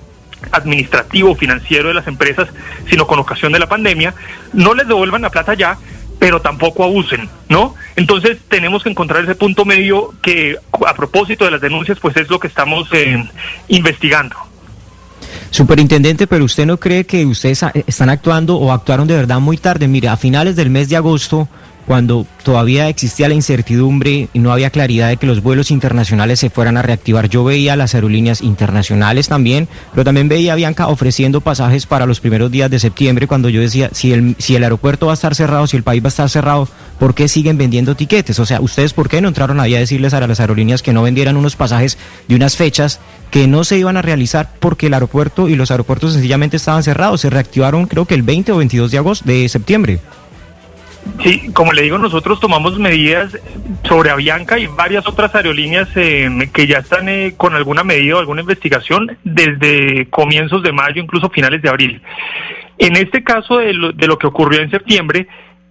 administrativo 0.50 1.34
financiero 1.34 1.88
de 1.88 1.94
las 1.94 2.06
empresas, 2.06 2.48
sino 2.90 3.06
con 3.06 3.18
ocasión 3.18 3.52
de 3.52 3.58
la 3.58 3.68
pandemia, 3.68 4.14
no 4.52 4.74
les 4.74 4.88
devuelvan 4.88 5.22
la 5.22 5.30
plata 5.30 5.54
ya, 5.54 5.78
pero 6.22 6.40
tampoco 6.40 6.84
abusen, 6.84 7.28
¿no? 7.48 7.74
Entonces 7.96 8.38
tenemos 8.46 8.84
que 8.84 8.90
encontrar 8.90 9.24
ese 9.24 9.34
punto 9.34 9.64
medio 9.64 10.14
que 10.22 10.54
a 10.86 10.94
propósito 10.94 11.44
de 11.44 11.50
las 11.50 11.60
denuncias, 11.60 11.98
pues 11.98 12.16
es 12.16 12.30
lo 12.30 12.38
que 12.38 12.46
estamos 12.46 12.88
eh, 12.92 13.28
investigando. 13.66 14.36
Superintendente, 15.50 16.28
pero 16.28 16.44
usted 16.44 16.64
no 16.64 16.76
cree 16.76 17.06
que 17.06 17.26
ustedes 17.26 17.64
están 17.88 18.08
actuando 18.08 18.56
o 18.56 18.70
actuaron 18.70 19.08
de 19.08 19.16
verdad 19.16 19.40
muy 19.40 19.56
tarde. 19.56 19.88
Mire, 19.88 20.06
a 20.06 20.16
finales 20.16 20.54
del 20.54 20.70
mes 20.70 20.88
de 20.88 20.94
agosto 20.94 21.48
cuando 21.86 22.26
todavía 22.44 22.88
existía 22.88 23.28
la 23.28 23.34
incertidumbre 23.34 24.28
y 24.32 24.38
no 24.38 24.52
había 24.52 24.70
claridad 24.70 25.08
de 25.08 25.16
que 25.16 25.26
los 25.26 25.42
vuelos 25.42 25.70
internacionales 25.70 26.40
se 26.40 26.50
fueran 26.50 26.76
a 26.76 26.82
reactivar. 26.82 27.28
Yo 27.28 27.44
veía 27.44 27.76
las 27.76 27.94
aerolíneas 27.94 28.40
internacionales 28.40 29.28
también, 29.28 29.68
pero 29.92 30.04
también 30.04 30.28
veía 30.28 30.52
a 30.52 30.56
Bianca 30.56 30.88
ofreciendo 30.88 31.40
pasajes 31.40 31.86
para 31.86 32.06
los 32.06 32.20
primeros 32.20 32.50
días 32.50 32.70
de 32.70 32.78
septiembre 32.78 33.26
cuando 33.26 33.48
yo 33.48 33.60
decía, 33.60 33.90
si 33.92 34.12
el, 34.12 34.36
si 34.38 34.56
el 34.56 34.64
aeropuerto 34.64 35.06
va 35.06 35.12
a 35.12 35.14
estar 35.14 35.34
cerrado, 35.34 35.66
si 35.66 35.76
el 35.76 35.82
país 35.82 36.02
va 36.02 36.08
a 36.08 36.08
estar 36.08 36.30
cerrado, 36.30 36.68
¿por 36.98 37.14
qué 37.14 37.28
siguen 37.28 37.58
vendiendo 37.58 37.94
tiquetes? 37.94 38.38
O 38.38 38.46
sea, 38.46 38.60
¿ustedes 38.60 38.92
por 38.92 39.08
qué 39.08 39.20
no 39.20 39.28
entraron 39.28 39.60
ahí 39.60 39.74
a 39.74 39.78
decirles 39.78 40.14
a 40.14 40.26
las 40.26 40.40
aerolíneas 40.40 40.82
que 40.82 40.92
no 40.92 41.02
vendieran 41.02 41.36
unos 41.36 41.56
pasajes 41.56 41.98
de 42.28 42.36
unas 42.36 42.56
fechas 42.56 43.00
que 43.30 43.48
no 43.48 43.64
se 43.64 43.78
iban 43.78 43.96
a 43.96 44.02
realizar 44.02 44.52
porque 44.60 44.86
el 44.86 44.94
aeropuerto 44.94 45.48
y 45.48 45.56
los 45.56 45.70
aeropuertos 45.70 46.12
sencillamente 46.12 46.56
estaban 46.56 46.82
cerrados? 46.82 47.22
Se 47.22 47.30
reactivaron 47.30 47.86
creo 47.86 48.04
que 48.04 48.14
el 48.14 48.22
20 48.22 48.52
o 48.52 48.56
22 48.58 48.90
de 48.90 48.98
agosto, 48.98 49.24
de 49.26 49.48
septiembre. 49.48 50.00
Sí, 51.22 51.52
como 51.52 51.72
le 51.72 51.82
digo, 51.82 51.98
nosotros 51.98 52.40
tomamos 52.40 52.78
medidas 52.78 53.36
sobre 53.84 54.10
Avianca 54.10 54.58
y 54.58 54.66
varias 54.66 55.06
otras 55.06 55.34
aerolíneas 55.34 55.88
eh, 55.96 56.28
que 56.52 56.66
ya 56.66 56.78
están 56.78 57.08
eh, 57.08 57.34
con 57.36 57.54
alguna 57.54 57.84
medida 57.84 58.16
o 58.16 58.18
alguna 58.20 58.40
investigación 58.40 59.16
desde 59.24 60.08
comienzos 60.10 60.62
de 60.62 60.72
mayo, 60.72 61.02
incluso 61.02 61.30
finales 61.30 61.60
de 61.62 61.68
abril. 61.68 62.02
En 62.78 62.96
este 62.96 63.22
caso 63.22 63.58
de 63.58 63.72
lo, 63.72 63.92
de 63.92 64.06
lo 64.06 64.18
que 64.18 64.26
ocurrió 64.26 64.60
en 64.60 64.70
septiembre, 64.70 65.28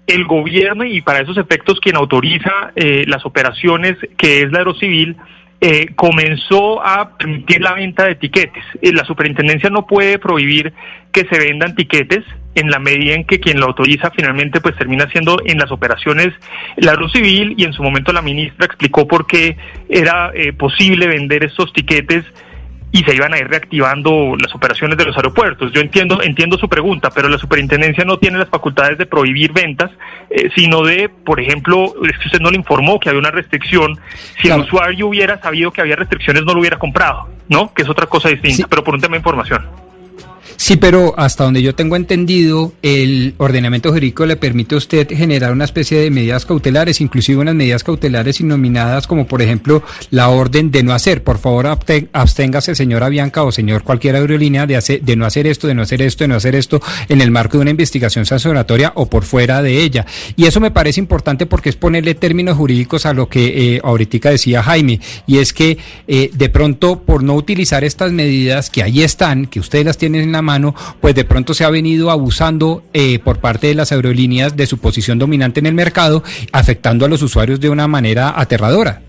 el 0.07 0.25
gobierno 0.25 0.83
y 0.83 1.01
para 1.01 1.19
esos 1.19 1.38
efectos 1.38 1.79
quien 1.79 1.95
autoriza 1.95 2.71
eh, 2.75 3.05
las 3.07 3.25
operaciones, 3.25 3.97
que 4.17 4.43
es 4.43 4.51
la 4.51 4.59
Aerocivil, 4.59 5.17
eh, 5.63 5.93
comenzó 5.95 6.83
a 6.83 7.17
permitir 7.17 7.61
la 7.61 7.73
venta 7.73 8.05
de 8.05 8.15
tiquetes. 8.15 8.63
Eh, 8.81 8.91
la 8.93 9.05
superintendencia 9.05 9.69
no 9.69 9.85
puede 9.85 10.17
prohibir 10.17 10.73
que 11.11 11.25
se 11.25 11.37
vendan 11.37 11.75
tiquetes 11.75 12.25
en 12.55 12.71
la 12.71 12.79
medida 12.79 13.13
en 13.13 13.25
que 13.25 13.39
quien 13.39 13.59
lo 13.59 13.67
autoriza 13.67 14.09
finalmente 14.09 14.59
pues 14.59 14.75
termina 14.75 15.07
siendo 15.11 15.37
en 15.45 15.57
las 15.57 15.71
operaciones 15.71 16.33
la 16.77 16.95
luz 16.95 17.11
civil 17.13 17.53
y 17.57 17.63
en 17.63 17.73
su 17.73 17.83
momento 17.83 18.11
la 18.11 18.21
ministra 18.21 18.65
explicó 18.65 19.07
por 19.07 19.27
qué 19.27 19.55
era 19.87 20.31
eh, 20.33 20.51
posible 20.51 21.07
vender 21.07 21.45
estos 21.45 21.71
tiquetes 21.71 22.25
y 22.91 23.03
se 23.03 23.15
iban 23.15 23.33
a 23.33 23.38
ir 23.38 23.48
reactivando 23.48 24.36
las 24.39 24.53
operaciones 24.53 24.98
de 24.98 25.05
los 25.05 25.15
aeropuertos. 25.15 25.71
Yo 25.71 25.81
entiendo, 25.81 26.21
entiendo 26.21 26.57
su 26.57 26.67
pregunta, 26.67 27.10
pero 27.10 27.29
la 27.29 27.38
superintendencia 27.38 28.03
no 28.03 28.17
tiene 28.17 28.38
las 28.38 28.50
facultades 28.50 28.98
de 28.98 29.05
prohibir 29.05 29.53
ventas, 29.53 29.91
eh, 30.29 30.50
sino 30.55 30.83
de, 30.83 31.10
por 31.10 31.39
ejemplo, 31.39 31.93
es 32.03 32.17
que 32.17 32.27
usted 32.27 32.41
no 32.41 32.51
le 32.51 32.57
informó 32.57 33.00
que 33.00 33.10
había 33.10 33.19
una 33.19 33.31
restricción. 33.31 33.98
Si 34.41 34.50
el 34.50 34.62
usuario 34.62 35.07
hubiera 35.07 35.39
sabido 35.39 35.71
que 35.71 35.81
había 35.81 35.95
restricciones, 35.95 36.43
no 36.43 36.53
lo 36.53 36.60
hubiera 36.60 36.77
comprado, 36.77 37.29
¿no? 37.48 37.74
Que 37.74 37.83
es 37.83 37.89
otra 37.89 38.07
cosa 38.07 38.29
distinta, 38.29 38.67
pero 38.67 38.83
por 38.83 38.93
un 38.93 39.01
tema 39.01 39.13
de 39.13 39.19
información. 39.19 39.65
Sí, 40.61 40.75
pero 40.75 41.15
hasta 41.17 41.43
donde 41.43 41.63
yo 41.63 41.73
tengo 41.73 41.95
entendido, 41.95 42.71
el 42.83 43.33
ordenamiento 43.37 43.91
jurídico 43.91 44.27
le 44.27 44.35
permite 44.35 44.75
a 44.75 44.77
usted 44.77 45.07
generar 45.09 45.53
una 45.53 45.65
especie 45.65 45.99
de 45.99 46.11
medidas 46.11 46.45
cautelares, 46.45 47.01
inclusive 47.01 47.41
unas 47.41 47.55
medidas 47.55 47.83
cautelares 47.83 48.39
innominadas, 48.41 49.07
como 49.07 49.25
por 49.25 49.41
ejemplo 49.41 49.81
la 50.11 50.29
orden 50.29 50.69
de 50.69 50.83
no 50.83 50.93
hacer. 50.93 51.23
Por 51.23 51.39
favor, 51.39 51.65
absténgase, 51.65 52.75
señora 52.75 53.09
Bianca 53.09 53.41
o 53.41 53.51
señor 53.51 53.81
cualquier 53.81 54.15
aerolínea, 54.15 54.67
de, 54.67 54.75
hacer, 54.75 55.01
de 55.01 55.15
no 55.15 55.25
hacer 55.25 55.47
esto, 55.47 55.65
de 55.65 55.73
no 55.73 55.81
hacer 55.81 56.03
esto, 56.03 56.25
de 56.25 56.27
no 56.27 56.35
hacer 56.35 56.53
esto 56.53 56.79
en 57.09 57.21
el 57.21 57.31
marco 57.31 57.57
de 57.57 57.63
una 57.63 57.71
investigación 57.71 58.27
sancionatoria 58.27 58.91
o 58.93 59.09
por 59.09 59.23
fuera 59.23 59.63
de 59.63 59.81
ella. 59.81 60.05
Y 60.35 60.45
eso 60.45 60.59
me 60.59 60.69
parece 60.69 60.99
importante 60.99 61.47
porque 61.47 61.69
es 61.69 61.75
ponerle 61.75 62.13
términos 62.13 62.55
jurídicos 62.55 63.07
a 63.07 63.13
lo 63.13 63.27
que 63.27 63.77
eh, 63.77 63.81
ahorita 63.83 64.29
decía 64.29 64.61
Jaime, 64.61 64.99
y 65.25 65.39
es 65.39 65.53
que 65.53 65.79
eh, 66.07 66.29
de 66.31 66.49
pronto 66.49 67.01
por 67.01 67.23
no 67.23 67.33
utilizar 67.33 67.83
estas 67.83 68.11
medidas 68.11 68.69
que 68.69 68.83
ahí 68.83 69.01
están, 69.01 69.47
que 69.47 69.59
ustedes 69.59 69.85
las 69.85 69.97
tienen 69.97 70.21
en 70.21 70.31
la 70.31 70.43
mano, 70.43 70.50
pues 71.00 71.15
de 71.15 71.25
pronto 71.25 71.53
se 71.53 71.63
ha 71.63 71.70
venido 71.70 72.12
abusando 72.12 72.84
eh, 72.93 73.20
por 73.20 73.39
parte 73.39 73.67
de 73.67 73.75
las 73.75 73.91
aerolíneas 73.91 74.55
de 74.55 74.65
su 74.65 74.77
posición 74.77 75.20
dominante 75.20 75.60
en 75.60 75.65
el 75.65 75.74
mercado, 75.74 76.24
afectando 76.51 77.05
a 77.05 77.10
los 77.10 77.22
usuarios 77.22 77.60
de 77.60 77.70
una 77.70 77.88
manera 77.88 78.34
aterradora. 78.36 79.01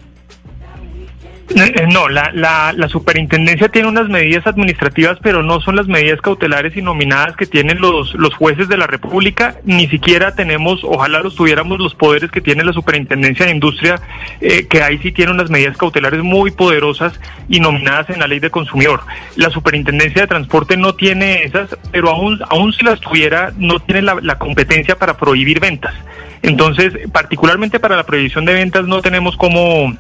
Eh, 1.54 1.72
eh, 1.76 1.86
no, 1.90 2.08
la, 2.08 2.30
la, 2.32 2.72
la, 2.72 2.88
superintendencia 2.88 3.68
tiene 3.68 3.88
unas 3.88 4.08
medidas 4.08 4.46
administrativas, 4.46 5.18
pero 5.22 5.42
no 5.42 5.60
son 5.60 5.76
las 5.76 5.86
medidas 5.86 6.20
cautelares 6.20 6.76
y 6.76 6.82
nominadas 6.82 7.36
que 7.36 7.46
tienen 7.46 7.80
los, 7.80 8.14
los 8.14 8.34
jueces 8.34 8.68
de 8.68 8.78
la 8.78 8.86
República. 8.86 9.56
Ni 9.64 9.86
siquiera 9.88 10.34
tenemos, 10.34 10.80
ojalá 10.82 11.20
los 11.20 11.34
tuviéramos 11.34 11.78
los 11.78 11.94
poderes 11.94 12.30
que 12.30 12.40
tiene 12.40 12.64
la 12.64 12.72
superintendencia 12.72 13.46
de 13.46 13.52
industria, 13.52 14.00
eh, 14.40 14.66
que 14.66 14.82
ahí 14.82 14.98
sí 14.98 15.12
tiene 15.12 15.32
unas 15.32 15.50
medidas 15.50 15.76
cautelares 15.76 16.22
muy 16.22 16.50
poderosas 16.52 17.18
y 17.48 17.60
nominadas 17.60 18.08
en 18.10 18.20
la 18.20 18.26
ley 18.26 18.40
de 18.40 18.50
consumidor. 18.50 19.02
La 19.36 19.50
superintendencia 19.50 20.22
de 20.22 20.28
transporte 20.28 20.76
no 20.76 20.94
tiene 20.94 21.44
esas, 21.44 21.76
pero 21.90 22.10
aún, 22.10 22.40
aún 22.48 22.72
si 22.72 22.84
las 22.84 23.00
tuviera, 23.00 23.52
no 23.58 23.78
tiene 23.80 24.02
la, 24.02 24.16
la 24.22 24.38
competencia 24.38 24.96
para 24.96 25.16
prohibir 25.16 25.60
ventas. 25.60 25.94
Entonces, 26.42 26.92
particularmente 27.12 27.78
para 27.78 27.94
la 27.96 28.02
prohibición 28.02 28.44
de 28.44 28.54
ventas 28.54 28.84
no 28.86 29.00
tenemos 29.00 29.36
como, 29.36 29.96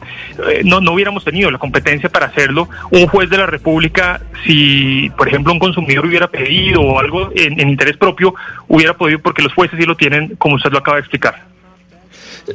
eh, 0.50 0.62
no, 0.64 0.80
no 0.80 0.92
hubiéramos 0.92 1.24
tenido 1.24 1.50
la 1.52 1.58
competencia 1.58 2.08
para 2.08 2.26
hacerlo. 2.26 2.68
Un 2.90 3.06
juez 3.06 3.30
de 3.30 3.38
la 3.38 3.46
República, 3.46 4.20
si 4.44 5.10
por 5.16 5.28
ejemplo 5.28 5.52
un 5.52 5.60
consumidor 5.60 6.04
hubiera 6.06 6.26
pedido 6.28 6.80
o 6.80 6.98
algo 6.98 7.30
en, 7.34 7.60
interés 7.60 7.96
propio, 7.96 8.34
hubiera 8.66 8.94
podido, 8.94 9.20
porque 9.20 9.42
los 9.42 9.54
jueces 9.54 9.78
sí 9.78 9.86
lo 9.86 9.96
tienen, 9.96 10.34
como 10.36 10.56
usted 10.56 10.72
lo 10.72 10.78
acaba 10.78 10.96
de 10.96 11.02
explicar. 11.02 11.52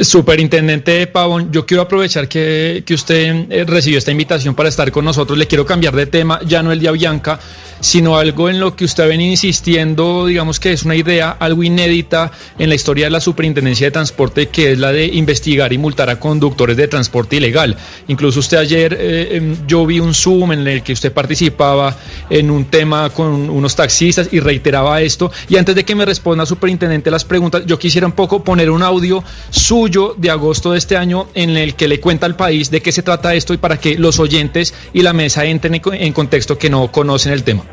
Superintendente 0.02 1.08
Pavón, 1.08 1.50
yo 1.54 1.66
quiero 1.66 1.84
aprovechar 1.84 2.28
que, 2.28 2.84
que 2.86 2.94
usted 2.94 3.46
eh, 3.50 3.64
recibió 3.66 3.98
esta 3.98 4.12
invitación 4.12 4.54
para 4.54 4.68
estar 4.68 4.92
con 4.92 5.06
nosotros. 5.06 5.38
Le 5.38 5.48
quiero 5.48 5.66
cambiar 5.66 5.96
de 5.96 6.08
tema, 6.08 6.42
ya 6.46 6.62
no 6.62 6.74
el 6.74 6.82
de 6.82 6.90
Avianca, 6.90 7.40
sino 7.80 8.18
algo 8.18 8.50
en 8.50 8.60
lo 8.60 8.76
que 8.76 8.86
usted 8.86 9.04
ha 9.04 9.14
insistiendo, 9.14 10.26
digamos 10.26 10.60
que 10.60 10.72
es 10.72 10.84
una 10.84 10.96
idea 10.96 11.32
algo 11.32 11.64
inédita 11.64 12.32
en 12.58 12.70
la 12.70 12.76
historia 12.76 13.06
de 13.06 13.12
la 13.12 13.22
Superintendencia 13.22 13.88
de 13.88 13.92
Transporte, 13.92 14.48
que 14.50 14.72
es 14.72 14.80
la 14.80 14.92
de 14.92 15.06
investigar 15.06 15.74
y 15.74 15.78
multar 15.78 16.10
a 16.10 16.20
conductores 16.20 16.78
de 16.78 16.88
transporte 16.88 17.38
ilegal. 17.38 17.76
Incluso 18.08 18.40
usted 18.40 18.58
ayer, 18.58 18.98
eh, 19.00 19.38
em, 19.38 19.68
yo 19.68 19.86
vi 19.86 20.00
un 20.00 20.14
Zoom 20.14 20.54
en 20.54 20.68
el 20.68 20.84
que 20.84 20.94
usted 20.94 21.12
participaba 21.12 21.96
en 22.30 22.52
un 22.52 22.66
tema 22.66 23.10
con 23.10 23.50
unos 23.50 23.76
taxistas 23.76 24.30
y 24.32 24.40
reiteraba 24.40 25.02
esto. 25.02 25.32
Y 25.50 25.58
antes 25.58 25.76
de 25.76 25.86
que 25.86 25.96
me 25.96 26.06
responda, 26.06 26.46
Superintendente, 26.46 27.12
las 27.12 27.26
preguntas, 27.26 27.64
yo 27.66 27.78
quisiera 27.80 28.08
un 28.08 28.14
poco 28.14 28.44
poner 28.44 28.70
un 28.70 28.84
audio 28.84 29.24
suyo 29.50 30.16
de 30.18 30.30
agosto 30.30 30.72
de 30.72 30.78
este 30.78 30.98
año 30.98 31.28
en 31.34 31.58
el 31.58 31.76
que 31.76 31.88
le 31.88 32.00
cuenta 32.00 32.26
al 32.26 32.36
país 32.36 32.72
de 32.72 32.82
qué 32.82 32.92
se 32.92 33.04
trata 33.04 33.34
esto 33.36 33.54
y 33.54 33.58
para 33.58 33.78
que 33.78 33.98
los 33.98 34.20
oyentes 34.20 34.74
y 34.94 35.02
la 35.02 35.14
mesa 35.14 35.46
entren 35.46 35.82
en 35.92 36.14
contexto 36.14 36.58
que 36.58 36.70
no 36.70 36.92
conocen 36.92 37.34
el 37.34 37.44
tema. 37.44 37.67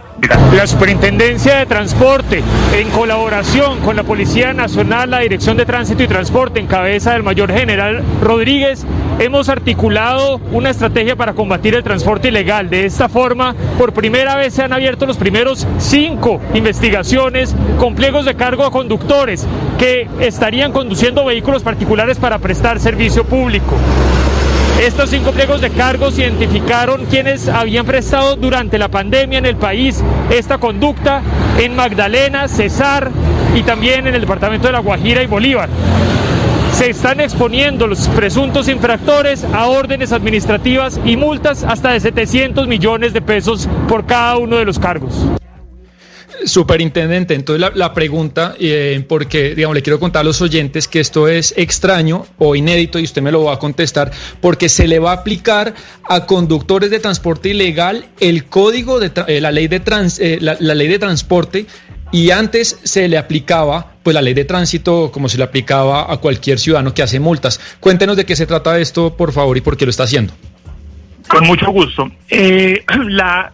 La 0.57 0.67
Superintendencia 0.67 1.57
de 1.57 1.67
Transporte, 1.67 2.43
en 2.73 2.89
colaboración 2.91 3.81
con 3.81 3.97
la 3.97 4.05
Policía 4.05 4.53
Nacional, 4.53 5.11
la 5.11 5.19
Dirección 5.19 5.57
de 5.57 5.67
Tránsito 5.67 6.05
y 6.05 6.09
Transporte, 6.09 6.61
en 6.61 6.67
cabeza 6.67 7.13
del 7.13 7.25
Mayor 7.25 7.53
General 7.53 8.03
Rodríguez, 8.23 8.87
hemos 9.19 9.49
articulado 9.49 10.41
una 10.53 10.71
estrategia 10.71 11.17
para 11.17 11.35
combatir 11.35 11.75
el 11.75 11.83
transporte 11.83 12.29
ilegal. 12.29 12.71
De 12.71 12.87
esta 12.87 13.09
forma, 13.09 13.55
por 13.77 13.93
primera 13.93 14.37
vez 14.37 14.55
se 14.55 14.63
han 14.63 14.73
abierto 14.73 15.07
los 15.07 15.17
primeros 15.17 15.67
cinco 15.79 16.41
investigaciones 16.55 17.55
con 17.79 17.97
pliegos 17.97 18.25
de 18.25 18.37
cargo 18.37 18.65
a 18.65 18.71
conductores 18.71 19.47
que 19.79 20.09
estarían 20.21 20.71
conduciendo 20.71 21.25
vehículos 21.25 21.63
particulares 21.65 22.19
para 22.19 22.39
prestar 22.39 22.79
servicio 22.79 23.25
público. 23.25 23.75
Estos 24.85 25.09
cinco 25.09 25.33
pliegos 25.33 25.63
de 25.63 25.71
cargos 25.71 26.19
identificaron 26.19 27.07
quienes 27.07 27.49
habían 27.49 27.87
prestado 27.87 28.37
durante 28.37 28.79
la 28.79 28.89
pandemia 28.89 29.39
en 29.39 29.47
el 29.47 29.57
país 29.57 30.05
esta 30.29 30.59
conducta 30.59 31.23
en 31.59 31.75
Magdalena, 31.75 32.49
Cesar 32.49 33.11
y 33.55 33.63
también 33.63 34.07
en 34.07 34.15
el 34.15 34.21
departamento 34.21 34.67
de 34.67 34.75
La 34.75 34.81
Guajira 34.81 35.23
y 35.23 35.27
Bolívar. 35.27 35.71
Se 36.73 36.91
están 36.91 37.23
exponiendo 37.23 37.87
los 37.87 38.09
presuntos 38.09 38.69
infractores 38.69 39.43
a 39.55 39.69
órdenes 39.69 40.13
administrativas 40.13 41.01
y 41.03 41.17
multas 41.17 41.65
hasta 41.65 41.93
de 41.93 42.01
700 42.01 42.69
millones 42.69 43.15
de 43.15 43.23
pesos 43.23 43.67
por 43.89 44.05
cada 44.05 44.37
uno 44.37 44.59
de 44.59 44.67
los 44.67 44.79
cargos. 44.79 45.15
Superintendente, 46.47 47.35
entonces 47.35 47.71
la, 47.75 47.95
pregunta, 47.95 48.55
eh, 48.59 49.05
porque 49.09 49.55
digamos, 49.55 49.75
le 49.75 49.83
quiero 49.83 49.99
contar 49.99 50.21
a 50.21 50.25
los 50.25 50.41
oyentes 50.43 50.89
que 50.89 51.01
esto 51.01 51.29
es 51.29 51.55
extraño 51.57 52.27
o 52.39 52.55
inédito 52.55 52.99
y 52.99 53.05
usted 53.05 53.23
me 53.23 53.33
lo 53.33 53.45
va 53.45 53.55
a 53.55 53.59
contestar, 53.59 54.11
porque 54.41 54.69
se 54.69 54.87
le 54.87 54.99
va 54.99 55.11
a 55.11 55.15
aplicar 55.15 55.75
a 56.09 56.27
conductores 56.27 56.91
de 56.91 57.01
transporte 57.01 57.51
ilegal 57.51 58.07
el 58.21 58.47
código 58.47 59.01
de 59.01 59.11
eh, 59.27 59.41
la 59.41 59.51
ley 59.51 59.69
de 59.69 59.81
trans, 59.81 60.19
eh, 60.19 60.39
la, 60.41 60.55
ley 60.57 60.89
de 60.89 60.99
transporte 60.99 61.67
y 62.13 62.31
antes 62.31 62.79
se 62.83 63.09
le 63.09 63.19
aplicaba 63.19 63.95
pues 64.03 64.15
la 64.15 64.23
ley 64.23 64.35
de 64.35 64.45
tránsito 64.45 65.11
como 65.13 65.29
se 65.29 65.39
le 65.39 65.45
aplicaba 65.45 66.13
a 66.13 66.19
cualquier 66.19 66.59
ciudadano 66.59 66.95
que 66.95 67.03
hace 67.03 67.21
multas. 67.21 67.61
Cuéntenos 67.81 68.17
de 68.17 68.25
qué 68.25 68.37
se 68.37 68.47
trata 68.47 68.79
esto, 68.79 69.17
por 69.17 69.33
favor, 69.33 69.57
y 69.57 69.61
por 69.61 69.77
qué 69.77 69.87
lo 69.87 69.91
está 69.91 70.05
haciendo. 70.05 70.33
Con 71.29 71.47
mucho 71.47 71.71
gusto. 71.71 72.11
Eh, 72.29 72.85
la, 73.09 73.53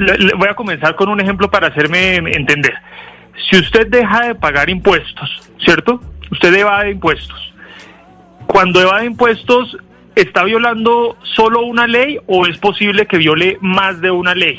le, 0.00 0.34
voy 0.34 0.48
a 0.48 0.54
comenzar 0.54 0.96
con 0.96 1.08
un 1.08 1.20
ejemplo 1.20 1.50
para 1.50 1.68
hacerme 1.68 2.16
entender. 2.16 2.74
Si 3.50 3.58
usted 3.58 3.86
deja 3.88 4.28
de 4.28 4.34
pagar 4.34 4.70
impuestos, 4.70 5.50
¿cierto? 5.64 6.00
Usted 6.30 6.54
evade 6.54 6.90
impuestos. 6.90 7.38
Cuando 8.46 8.80
evade 8.80 9.06
impuestos, 9.06 9.76
¿está 10.14 10.44
violando 10.44 11.16
solo 11.22 11.62
una 11.62 11.86
ley 11.86 12.18
o 12.26 12.46
es 12.46 12.58
posible 12.58 13.06
que 13.06 13.18
viole 13.18 13.58
más 13.60 14.00
de 14.00 14.10
una 14.10 14.34
ley? 14.34 14.58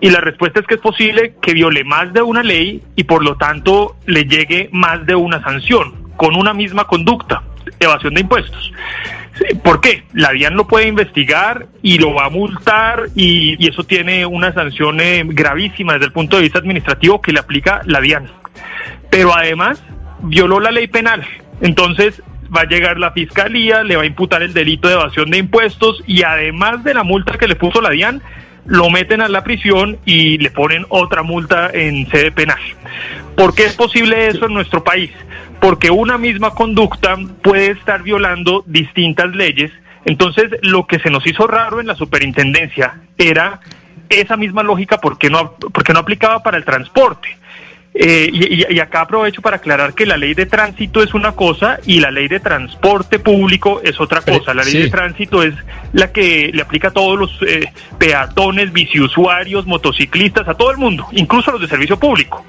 Y 0.00 0.10
la 0.10 0.20
respuesta 0.20 0.60
es 0.60 0.66
que 0.66 0.74
es 0.74 0.80
posible 0.80 1.36
que 1.40 1.54
viole 1.54 1.84
más 1.84 2.12
de 2.12 2.22
una 2.22 2.42
ley 2.42 2.82
y 2.96 3.04
por 3.04 3.22
lo 3.22 3.36
tanto 3.36 3.96
le 4.06 4.24
llegue 4.24 4.68
más 4.72 5.06
de 5.06 5.14
una 5.14 5.42
sanción 5.42 6.12
con 6.16 6.36
una 6.36 6.52
misma 6.52 6.84
conducta, 6.84 7.42
evasión 7.78 8.14
de 8.14 8.22
impuestos. 8.22 8.72
¿Por 9.62 9.80
qué? 9.80 10.04
La 10.12 10.32
DIAN 10.32 10.54
lo 10.54 10.66
puede 10.66 10.88
investigar 10.88 11.66
y 11.82 11.98
lo 11.98 12.14
va 12.14 12.26
a 12.26 12.30
multar 12.30 13.08
y, 13.14 13.66
eso 13.66 13.84
tiene 13.84 14.26
una 14.26 14.52
sanción 14.52 15.00
eh, 15.00 15.22
gravísima 15.24 15.94
desde 15.94 16.06
el 16.06 16.12
punto 16.12 16.36
de 16.36 16.42
vista 16.42 16.58
administrativo 16.58 17.20
que 17.20 17.32
le 17.32 17.40
aplica 17.40 17.80
la 17.86 18.00
DIAN. 18.00 18.28
Pero 19.10 19.34
además 19.34 19.82
violó 20.22 20.60
la 20.60 20.70
ley 20.70 20.86
penal. 20.86 21.24
Entonces 21.60 22.22
va 22.54 22.62
a 22.62 22.66
llegar 22.66 22.98
la 22.98 23.12
fiscalía, 23.12 23.82
le 23.82 23.96
va 23.96 24.02
a 24.02 24.06
imputar 24.06 24.42
el 24.42 24.52
delito 24.52 24.88
de 24.88 24.94
evasión 24.94 25.30
de 25.30 25.38
impuestos 25.38 26.02
y 26.06 26.22
además 26.22 26.84
de 26.84 26.94
la 26.94 27.02
multa 27.02 27.38
que 27.38 27.48
le 27.48 27.56
puso 27.56 27.80
la 27.80 27.90
DIAN, 27.90 28.22
lo 28.66 28.90
meten 28.90 29.20
a 29.20 29.28
la 29.28 29.42
prisión 29.42 29.98
y 30.04 30.38
le 30.38 30.50
ponen 30.50 30.86
otra 30.88 31.22
multa 31.22 31.70
en 31.72 32.08
sede 32.10 32.30
penal. 32.30 32.60
¿Por 33.36 33.54
qué 33.54 33.64
es 33.64 33.74
posible 33.74 34.28
eso 34.28 34.46
en 34.46 34.54
nuestro 34.54 34.84
país? 34.84 35.10
Porque 35.62 35.92
una 35.92 36.18
misma 36.18 36.50
conducta 36.50 37.16
puede 37.40 37.70
estar 37.70 38.02
violando 38.02 38.64
distintas 38.66 39.32
leyes. 39.32 39.70
Entonces, 40.04 40.50
lo 40.62 40.88
que 40.88 40.98
se 40.98 41.08
nos 41.08 41.24
hizo 41.24 41.46
raro 41.46 41.78
en 41.78 41.86
la 41.86 41.94
superintendencia 41.94 43.00
era 43.16 43.60
esa 44.08 44.36
misma 44.36 44.64
lógica 44.64 44.98
porque 44.98 45.30
no, 45.30 45.52
porque 45.52 45.92
no 45.92 46.00
aplicaba 46.00 46.42
para 46.42 46.56
el 46.56 46.64
transporte. 46.64 47.28
Eh, 47.94 48.30
y, 48.32 48.74
y, 48.74 48.80
acá 48.80 49.02
aprovecho 49.02 49.42
para 49.42 49.56
aclarar 49.56 49.92
que 49.92 50.06
la 50.06 50.16
ley 50.16 50.32
de 50.32 50.46
tránsito 50.46 51.02
es 51.02 51.12
una 51.12 51.32
cosa 51.32 51.78
y 51.84 52.00
la 52.00 52.10
ley 52.10 52.26
de 52.26 52.40
transporte 52.40 53.18
público 53.18 53.82
es 53.84 54.00
otra 54.00 54.22
cosa. 54.22 54.54
La 54.54 54.64
ley 54.64 54.72
sí. 54.72 54.78
de 54.78 54.90
tránsito 54.90 55.42
es 55.42 55.54
la 55.92 56.10
que 56.10 56.50
le 56.54 56.62
aplica 56.62 56.88
a 56.88 56.90
todos 56.92 57.18
los 57.18 57.38
eh, 57.46 57.70
peatones, 57.98 58.72
biciusuarios, 58.72 59.66
motociclistas, 59.66 60.48
a 60.48 60.54
todo 60.54 60.70
el 60.70 60.78
mundo, 60.78 61.06
incluso 61.12 61.50
a 61.50 61.52
los 61.52 61.60
de 61.60 61.68
servicio 61.68 61.98
público. 61.98 62.46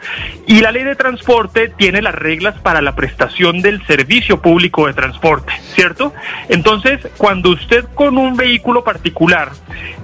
Y 0.47 0.61
la 0.61 0.71
ley 0.71 0.83
de 0.83 0.95
transporte 0.95 1.67
tiene 1.77 2.01
las 2.01 2.15
reglas 2.15 2.55
para 2.61 2.81
la 2.81 2.95
prestación 2.95 3.61
del 3.61 3.85
servicio 3.85 4.41
público 4.41 4.87
de 4.87 4.93
transporte, 4.93 5.51
¿cierto? 5.75 6.13
Entonces, 6.47 7.01
cuando 7.17 7.49
usted 7.49 7.83
con 7.93 8.17
un 8.17 8.37
vehículo 8.37 8.85
particular 8.85 9.51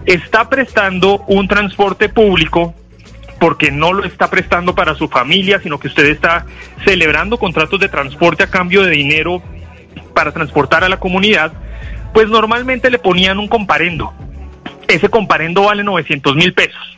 está 0.05 0.49
prestando 0.49 1.23
un 1.27 1.47
transporte 1.47 2.09
público, 2.09 2.75
porque 3.39 3.71
no 3.71 3.93
lo 3.93 4.03
está 4.03 4.29
prestando 4.29 4.75
para 4.75 4.95
su 4.95 5.07
familia, 5.07 5.59
sino 5.59 5.79
que 5.79 5.87
usted 5.87 6.05
está 6.05 6.45
celebrando 6.85 7.37
contratos 7.37 7.79
de 7.79 7.89
transporte 7.89 8.43
a 8.43 8.49
cambio 8.49 8.83
de 8.83 8.91
dinero 8.91 9.41
para 10.13 10.31
transportar 10.31 10.83
a 10.83 10.89
la 10.89 10.99
comunidad, 10.99 11.53
pues 12.13 12.27
normalmente 12.27 12.89
le 12.89 12.99
ponían 12.99 13.39
un 13.39 13.47
comparendo. 13.47 14.13
Ese 14.87 15.09
comparendo 15.09 15.63
vale 15.63 15.83
900 15.83 16.35
mil 16.35 16.53
pesos 16.53 16.97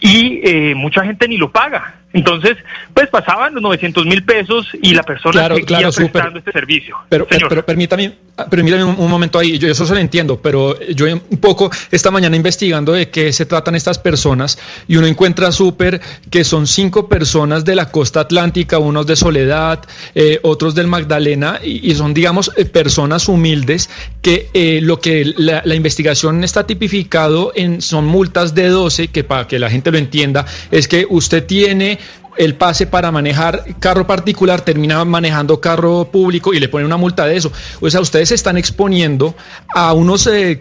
y 0.00 0.40
eh, 0.42 0.74
mucha 0.74 1.04
gente 1.04 1.28
ni 1.28 1.36
lo 1.36 1.50
paga. 1.50 1.99
Entonces, 2.12 2.56
pues 2.92 3.08
pasaban 3.08 3.54
los 3.54 3.62
900 3.62 4.04
mil 4.04 4.24
pesos 4.24 4.66
y 4.82 4.94
la 4.94 5.02
persona 5.04 5.32
claro, 5.32 5.54
seguía 5.54 5.78
claro, 5.78 5.92
prestando 5.92 6.38
este 6.40 6.52
servicio. 6.52 6.96
Pero, 7.08 7.26
Señor. 7.30 7.48
pero 7.48 7.64
permítame, 7.64 8.12
permítame 8.50 8.82
un, 8.82 8.98
un, 8.98 9.10
momento 9.10 9.38
ahí, 9.38 9.58
yo 9.58 9.68
eso 9.68 9.86
se 9.86 9.94
lo 9.94 10.00
entiendo, 10.00 10.40
pero 10.42 10.78
yo 10.80 11.06
un 11.06 11.38
poco 11.38 11.70
esta 11.92 12.10
mañana 12.10 12.34
investigando 12.34 12.92
de 12.92 13.10
qué 13.10 13.32
se 13.32 13.46
tratan 13.46 13.76
estas 13.76 14.00
personas 14.00 14.58
y 14.88 14.96
uno 14.96 15.06
encuentra 15.06 15.52
súper 15.52 16.00
que 16.30 16.42
son 16.42 16.66
cinco 16.66 17.08
personas 17.08 17.64
de 17.64 17.76
la 17.76 17.92
costa 17.92 18.20
atlántica, 18.20 18.78
unos 18.78 19.06
de 19.06 19.14
Soledad, 19.14 19.80
eh, 20.16 20.40
otros 20.42 20.74
del 20.74 20.88
Magdalena 20.88 21.60
y, 21.62 21.90
y 21.90 21.94
son, 21.94 22.12
digamos, 22.12 22.50
eh, 22.56 22.64
personas 22.64 23.28
humildes 23.28 23.88
que 24.20 24.48
eh, 24.52 24.80
lo 24.82 25.00
que 25.00 25.32
la, 25.36 25.62
la, 25.64 25.74
investigación 25.76 26.42
está 26.42 26.66
tipificado 26.66 27.52
en 27.54 27.80
son 27.80 28.06
multas 28.06 28.54
de 28.54 28.68
12, 28.68 29.08
que 29.08 29.24
para 29.24 29.46
que 29.46 29.58
la 29.58 29.70
gente 29.70 29.90
lo 29.90 29.98
entienda, 29.98 30.44
es 30.70 30.88
que 30.88 31.06
usted 31.08 31.46
tiene 31.46 32.00
el 32.36 32.54
pase 32.54 32.86
para 32.86 33.10
manejar 33.10 33.64
carro 33.78 34.06
particular, 34.06 34.60
termina 34.60 35.04
manejando 35.04 35.60
carro 35.60 36.10
público 36.10 36.54
y 36.54 36.60
le 36.60 36.68
ponen 36.68 36.86
una 36.86 36.96
multa 36.96 37.26
de 37.26 37.36
eso. 37.36 37.52
O 37.80 37.90
sea, 37.90 38.00
ustedes 38.00 38.30
se 38.30 38.34
están 38.34 38.56
exponiendo 38.56 39.34
a 39.74 39.92
unos 39.92 40.26
eh, 40.26 40.58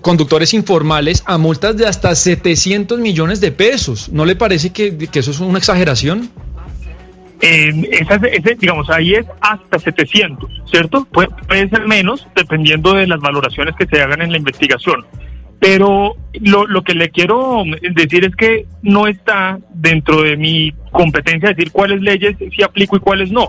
conductores 0.00 0.54
informales 0.54 1.22
a 1.26 1.38
multas 1.38 1.76
de 1.76 1.86
hasta 1.86 2.14
700 2.14 2.98
millones 2.98 3.40
de 3.40 3.52
pesos. 3.52 4.08
¿No 4.08 4.24
le 4.24 4.36
parece 4.36 4.70
que, 4.70 4.96
que 4.96 5.18
eso 5.18 5.30
es 5.30 5.40
una 5.40 5.58
exageración? 5.58 6.30
Ese, 7.40 8.56
digamos, 8.58 8.88
ahí 8.88 9.14
es 9.14 9.26
hasta 9.40 9.78
700, 9.78 10.50
¿cierto? 10.70 11.06
Puede 11.06 11.68
ser 11.68 11.86
menos 11.86 12.26
dependiendo 12.34 12.94
de 12.94 13.06
las 13.06 13.20
valoraciones 13.20 13.74
que 13.76 13.86
se 13.86 14.00
hagan 14.00 14.22
en 14.22 14.32
la 14.32 14.38
investigación. 14.38 15.04
Pero 15.64 16.14
lo, 16.42 16.82
que 16.82 16.92
le 16.92 17.08
quiero 17.08 17.64
decir 17.94 18.26
es 18.26 18.36
que 18.36 18.66
no 18.82 19.06
está 19.06 19.58
dentro 19.72 20.20
de 20.20 20.36
mi 20.36 20.74
competencia 20.90 21.48
decir 21.48 21.72
cuáles 21.72 22.02
leyes 22.02 22.36
sí 22.38 22.62
aplico 22.62 22.96
y 22.96 23.00
cuáles 23.00 23.32
no. 23.32 23.48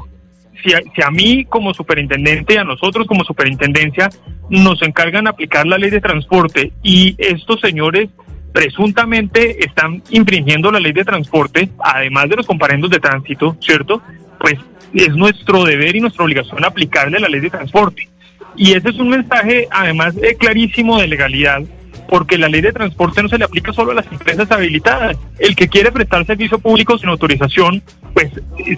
Si 0.64 0.74
a, 0.74 0.80
si 0.96 1.02
a 1.06 1.12
mí 1.12 1.44
como 1.44 1.74
superintendente, 1.74 2.58
a 2.58 2.64
nosotros 2.64 3.06
como 3.06 3.26
superintendencia, 3.26 4.10
nos 4.50 4.82
encargan 4.82 5.28
aplicar 5.28 5.68
la 5.68 5.78
ley 5.78 5.90
de 5.90 6.00
transporte 6.00 6.72
y 6.82 7.16
estos 7.18 7.60
señores 7.60 8.08
presuntamente 8.54 9.66
están 9.66 10.02
infringiendo 10.10 10.72
la 10.72 10.80
ley 10.80 10.94
de 10.94 11.04
transporte, 11.04 11.68
además 11.84 12.30
de 12.30 12.38
los 12.38 12.48
comparendos 12.48 12.92
de 12.92 13.02
tránsito, 13.02 13.58
¿cierto? 13.60 14.02
Pues 14.40 14.56
es 14.94 15.10
nuestro 15.10 15.66
deber 15.66 15.98
y 15.98 16.00
nuestra 16.00 16.24
obligación 16.24 16.64
aplicarle 16.64 17.20
la 17.20 17.28
ley 17.28 17.42
de 17.42 17.50
transporte. 17.50 18.08
Y 18.56 18.72
ese 18.72 18.88
es 18.88 19.00
un 19.00 19.10
mensaje, 19.10 19.68
además, 19.70 20.16
eh, 20.24 20.38
clarísimo 20.40 20.98
de 20.98 21.08
legalidad 21.10 21.62
porque 22.10 22.38
la 22.38 22.48
ley 22.48 22.62
de 22.62 22.74
transporte 22.74 23.22
no 23.22 23.30
se 23.30 23.38
le 23.38 23.46
aplica 23.46 23.74
solo 23.74 23.92
a 23.92 23.96
las 23.96 24.06
empresas 24.12 24.50
habilitadas. 24.52 25.18
El 25.40 25.56
que 25.56 25.68
quiere 25.68 25.92
prestar 25.92 26.26
servicio 26.26 26.60
público 26.60 26.98
sin 26.98 27.10
autorización, 27.10 27.82
pues 28.14 28.32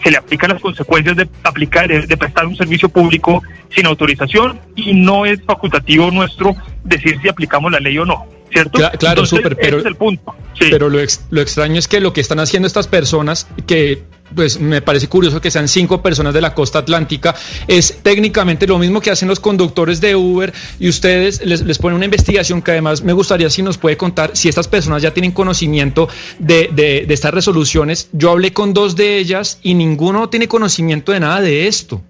se 0.03 0.11
le 0.11 0.17
aplican 0.17 0.51
las 0.51 0.61
consecuencias 0.61 1.15
de 1.15 1.27
aplicar, 1.43 1.87
de, 1.87 2.17
prestar 2.17 2.45
un 2.45 2.55
servicio 2.55 2.89
público 2.89 3.43
sin 3.69 3.85
autorización 3.85 4.59
y 4.75 4.93
no 4.93 5.25
es 5.25 5.41
facultativo 5.43 6.09
nuestro 6.11 6.55
decir 6.83 7.19
si 7.21 7.29
aplicamos 7.29 7.71
la 7.71 7.79
ley 7.79 7.97
o 7.97 8.05
no. 8.05 8.25
¿Cierto? 8.49 8.77
Claro, 8.77 8.97
claro 8.97 9.25
súper, 9.25 9.57
pero, 9.57 9.77
ese 9.77 9.79
es 9.79 9.85
el 9.87 9.95
punto. 9.95 10.33
Sí. 10.57 10.67
pero 10.71 10.89
lo, 10.89 10.99
ex, 10.99 11.25
lo 11.29 11.41
extraño 11.41 11.77
es 11.77 11.87
que 11.87 11.99
lo 11.99 12.13
que 12.13 12.21
están 12.21 12.39
haciendo 12.39 12.65
estas 12.65 12.87
personas 12.87 13.45
que 13.67 14.03
pues 14.35 14.59
me 14.59 14.81
parece 14.81 15.07
curioso 15.07 15.41
que 15.41 15.51
sean 15.51 15.67
cinco 15.67 16.01
personas 16.01 16.33
de 16.33 16.41
la 16.41 16.53
costa 16.53 16.79
atlántica. 16.79 17.35
Es 17.67 17.99
técnicamente 18.01 18.67
lo 18.67 18.77
mismo 18.77 19.01
que 19.01 19.11
hacen 19.11 19.27
los 19.27 19.39
conductores 19.39 20.01
de 20.01 20.15
Uber 20.15 20.53
y 20.79 20.89
ustedes 20.89 21.45
les, 21.45 21.61
les 21.61 21.77
ponen 21.77 21.95
una 21.95 22.05
investigación 22.05 22.61
que 22.61 22.71
además 22.71 23.03
me 23.03 23.13
gustaría 23.13 23.49
si 23.49 23.61
nos 23.61 23.77
puede 23.77 23.97
contar 23.97 24.31
si 24.33 24.49
estas 24.49 24.67
personas 24.67 25.01
ya 25.01 25.11
tienen 25.11 25.31
conocimiento 25.31 26.09
de, 26.39 26.69
de, 26.71 27.05
de 27.07 27.13
estas 27.13 27.33
resoluciones. 27.33 28.09
Yo 28.13 28.31
hablé 28.31 28.53
con 28.53 28.73
dos 28.73 28.95
de 28.95 29.17
ellas 29.17 29.59
y 29.63 29.73
ninguno 29.73 30.29
tiene 30.29 30.47
conocimiento 30.47 31.11
de 31.11 31.19
nada 31.19 31.41
de 31.41 31.67
esto. 31.67 32.01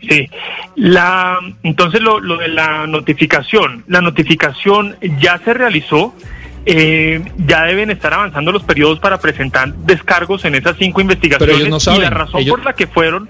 Sí, 0.00 0.26
la, 0.76 1.38
entonces 1.62 2.00
lo, 2.00 2.20
lo 2.20 2.38
de 2.38 2.48
la 2.48 2.86
notificación, 2.86 3.84
la 3.86 4.00
notificación 4.00 4.96
ya 5.20 5.38
se 5.44 5.52
realizó, 5.52 6.14
eh, 6.66 7.22
ya 7.46 7.64
deben 7.64 7.90
estar 7.90 8.12
avanzando 8.12 8.52
los 8.52 8.62
periodos 8.62 8.98
para 9.00 9.18
presentar 9.18 9.72
descargos 9.74 10.44
en 10.44 10.54
esas 10.54 10.76
cinco 10.78 11.00
investigaciones 11.00 11.54
Pero 11.54 11.58
ellos 11.58 11.70
no 11.70 11.80
saben, 11.80 12.00
y 12.00 12.04
la 12.04 12.10
razón 12.10 12.40
ellos- 12.40 12.50
por 12.56 12.64
la 12.64 12.74
que 12.74 12.86
fueron 12.86 13.28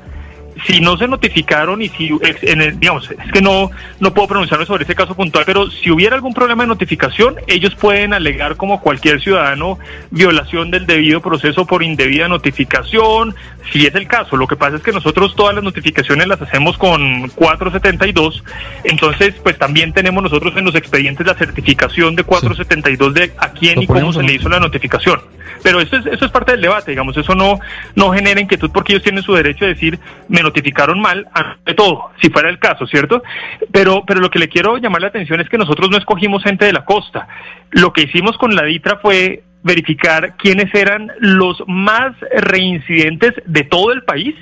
si 0.66 0.80
no 0.80 0.98
se 0.98 1.08
notificaron 1.08 1.80
y 1.80 1.88
si 1.90 2.10
en 2.42 2.60
el- 2.60 2.78
digamos 2.78 3.08
es 3.10 3.32
que 3.32 3.40
no 3.40 3.70
no 3.98 4.12
puedo 4.12 4.28
pronunciarme 4.28 4.66
sobre 4.66 4.84
ese 4.84 4.94
caso 4.94 5.14
puntual 5.14 5.44
pero 5.46 5.70
si 5.70 5.90
hubiera 5.90 6.16
algún 6.16 6.34
problema 6.34 6.64
de 6.64 6.66
notificación 6.68 7.36
ellos 7.46 7.74
pueden 7.76 8.12
alegar 8.12 8.56
como 8.56 8.80
cualquier 8.82 9.22
ciudadano 9.22 9.78
violación 10.10 10.70
del 10.70 10.84
debido 10.86 11.22
proceso 11.22 11.64
por 11.66 11.82
indebida 11.82 12.28
notificación 12.28 13.34
si 13.72 13.86
es 13.86 13.94
el 13.94 14.06
caso 14.06 14.36
lo 14.36 14.46
que 14.46 14.56
pasa 14.56 14.76
es 14.76 14.82
que 14.82 14.92
nosotros 14.92 15.34
todas 15.34 15.54
las 15.54 15.64
notificaciones 15.64 16.26
las 16.26 16.40
hacemos 16.42 16.78
con 16.78 17.28
472 17.30 18.42
entonces 18.84 19.34
pues 19.42 19.58
también 19.58 19.92
tenemos 19.92 20.22
nosotros 20.22 20.56
en 20.56 20.64
los 20.64 20.74
expedientes 20.74 21.26
la 21.26 21.34
certificación 21.34 22.16
de 22.16 22.24
472 22.24 23.14
de 23.14 23.32
a 23.38 23.50
quién 23.50 23.82
y 23.82 23.86
cómo 23.86 24.12
se 24.12 24.22
le 24.22 24.34
hizo 24.34 24.48
la 24.48 24.60
notificación 24.60 25.20
pero 25.62 25.80
eso 25.80 25.96
es, 25.96 26.06
eso 26.06 26.24
es 26.24 26.30
parte 26.30 26.52
del 26.52 26.62
debate, 26.62 26.92
digamos, 26.92 27.16
eso 27.16 27.34
no, 27.34 27.58
no 27.94 28.12
genera 28.12 28.40
inquietud 28.40 28.70
porque 28.72 28.92
ellos 28.92 29.02
tienen 29.02 29.22
su 29.22 29.34
derecho 29.34 29.64
a 29.64 29.68
decir, 29.68 29.98
me 30.28 30.42
notificaron 30.42 31.00
mal, 31.00 31.28
ante 31.32 31.74
todo, 31.74 32.10
si 32.20 32.30
fuera 32.30 32.48
el 32.48 32.58
caso, 32.58 32.86
¿cierto? 32.86 33.22
Pero, 33.70 34.04
pero 34.06 34.20
lo 34.20 34.30
que 34.30 34.38
le 34.38 34.48
quiero 34.48 34.78
llamar 34.78 35.02
la 35.02 35.08
atención 35.08 35.40
es 35.40 35.48
que 35.48 35.58
nosotros 35.58 35.90
no 35.90 35.98
escogimos 35.98 36.42
gente 36.42 36.64
de 36.64 36.72
la 36.72 36.84
costa. 36.84 37.28
Lo 37.70 37.92
que 37.92 38.02
hicimos 38.02 38.36
con 38.38 38.54
la 38.54 38.64
DITRA 38.64 38.98
fue 38.98 39.42
verificar 39.62 40.36
quiénes 40.36 40.74
eran 40.74 41.10
los 41.18 41.62
más 41.66 42.16
reincidentes 42.36 43.34
de 43.46 43.64
todo 43.64 43.92
el 43.92 44.02
país 44.02 44.34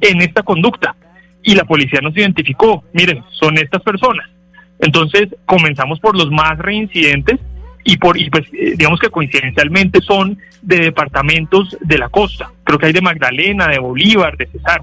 en 0.00 0.22
esta 0.22 0.42
conducta. 0.42 0.96
Y 1.42 1.54
la 1.54 1.64
policía 1.64 2.00
nos 2.00 2.16
identificó, 2.16 2.84
miren, 2.92 3.22
son 3.30 3.58
estas 3.58 3.82
personas. 3.82 4.28
Entonces 4.80 5.28
comenzamos 5.44 6.00
por 6.00 6.16
los 6.16 6.30
más 6.30 6.58
reincidentes 6.58 7.38
y 7.84 7.96
por 7.96 8.18
y 8.18 8.28
pues 8.30 8.46
eh, 8.52 8.74
digamos 8.76 9.00
que 9.00 9.08
coincidencialmente 9.08 10.00
son 10.00 10.38
de 10.62 10.78
departamentos 10.78 11.76
de 11.80 11.98
la 11.98 12.08
costa. 12.08 12.50
Creo 12.64 12.78
que 12.78 12.86
hay 12.86 12.92
de 12.92 13.00
Magdalena, 13.00 13.68
de 13.68 13.78
Bolívar, 13.78 14.36
de 14.36 14.46
Cesar. 14.46 14.82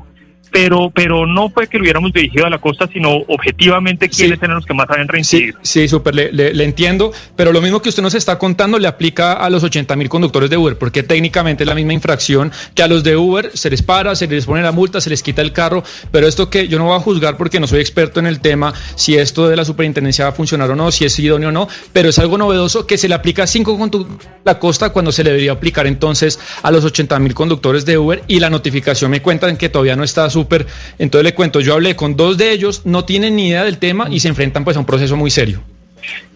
Pero 0.55 0.89
pero 0.89 1.25
no 1.27 1.49
fue 1.49 1.67
que 1.67 1.77
lo 1.77 1.83
hubiéramos 1.83 2.13
dirigido 2.13 2.45
a 2.45 2.49
la 2.49 2.59
costa, 2.59 2.87
sino 2.91 3.09
objetivamente 3.27 4.07
quiénes 4.07 4.41
eran 4.41 4.55
los 4.55 4.65
que 4.65 4.73
más 4.73 4.89
habían 4.89 5.09
reincidido. 5.09 5.59
Sí, 5.61 5.87
súper, 5.89 6.15
le, 6.15 6.31
le- 6.31 6.53
le 6.53 6.63
entiendo, 6.63 7.11
pero 7.35 7.51
lo 7.51 7.61
mismo 7.61 7.81
que 7.81 7.89
usted 7.89 8.01
nos 8.01 8.13
está 8.15 8.39
contando 8.39 8.79
le 8.79 8.87
aplica 8.87 9.33
a 9.33 9.49
los 9.49 9.63
80 9.65 9.95
mil 9.97 10.07
conductores 10.07 10.49
de 10.49 10.55
Uber, 10.55 10.77
porque 10.77 11.03
técnicamente 11.03 11.63
es 11.63 11.67
la 11.67 11.75
misma 11.75 11.91
infracción 11.91 12.53
que 12.73 12.83
a 12.83 12.87
los 12.87 13.03
de 13.03 13.17
Uber 13.17 13.51
se 13.53 13.69
les 13.69 13.81
para, 13.81 14.15
se 14.15 14.27
les 14.27 14.45
pone 14.45 14.61
la 14.61 14.71
multa, 14.71 15.01
se 15.01 15.09
les 15.09 15.21
quita 15.21 15.41
el 15.41 15.51
carro, 15.51 15.83
pero 16.11 16.25
esto 16.25 16.49
que 16.49 16.69
yo 16.69 16.77
no 16.77 16.85
voy 16.85 16.95
a 16.95 16.99
juzgar 17.01 17.35
porque 17.35 17.59
no 17.59 17.67
soy 17.67 17.81
experto 17.81 18.21
en 18.21 18.25
el 18.27 18.39
tema, 18.39 18.73
si 18.95 19.17
esto 19.17 19.49
de 19.49 19.57
la 19.57 19.65
superintendencia 19.65 20.23
va 20.23 20.29
a 20.29 20.33
funcionar 20.33 20.71
o 20.71 20.75
no, 20.77 20.89
si 20.91 21.03
es 21.03 21.19
idóneo 21.19 21.49
o 21.49 21.51
no, 21.51 21.67
pero 21.91 22.07
es 22.07 22.17
algo 22.19 22.37
novedoso 22.37 22.87
que 22.87 22.97
se 22.97 23.09
le 23.09 23.15
aplica 23.15 23.43
a 23.43 23.47
cinco 23.47 23.77
conductores 23.77 24.25
de 24.25 24.41
la 24.45 24.57
costa 24.57 24.91
cuando 24.91 25.11
se 25.11 25.23
le 25.25 25.31
debería 25.31 25.51
aplicar 25.51 25.85
entonces 25.85 26.39
a 26.63 26.71
los 26.71 26.85
80 26.85 27.19
mil 27.19 27.33
conductores 27.33 27.85
de 27.85 27.97
Uber 27.97 28.23
y 28.27 28.39
la 28.39 28.49
notificación 28.49 29.11
me 29.11 29.21
cuentan 29.21 29.57
que 29.57 29.67
todavía 29.67 29.95
no 29.97 30.03
está 30.05 30.29
entonces 30.97 31.23
le 31.23 31.33
cuento, 31.33 31.61
yo 31.61 31.73
hablé 31.73 31.95
con 31.95 32.15
dos 32.15 32.37
de 32.37 32.51
ellos, 32.51 32.85
no 32.85 33.05
tienen 33.05 33.35
ni 33.35 33.49
idea 33.49 33.63
del 33.63 33.77
tema 33.77 34.07
y 34.09 34.19
se 34.19 34.27
enfrentan 34.27 34.63
pues 34.63 34.77
a 34.77 34.79
un 34.79 34.85
proceso 34.85 35.15
muy 35.15 35.29
serio. 35.29 35.61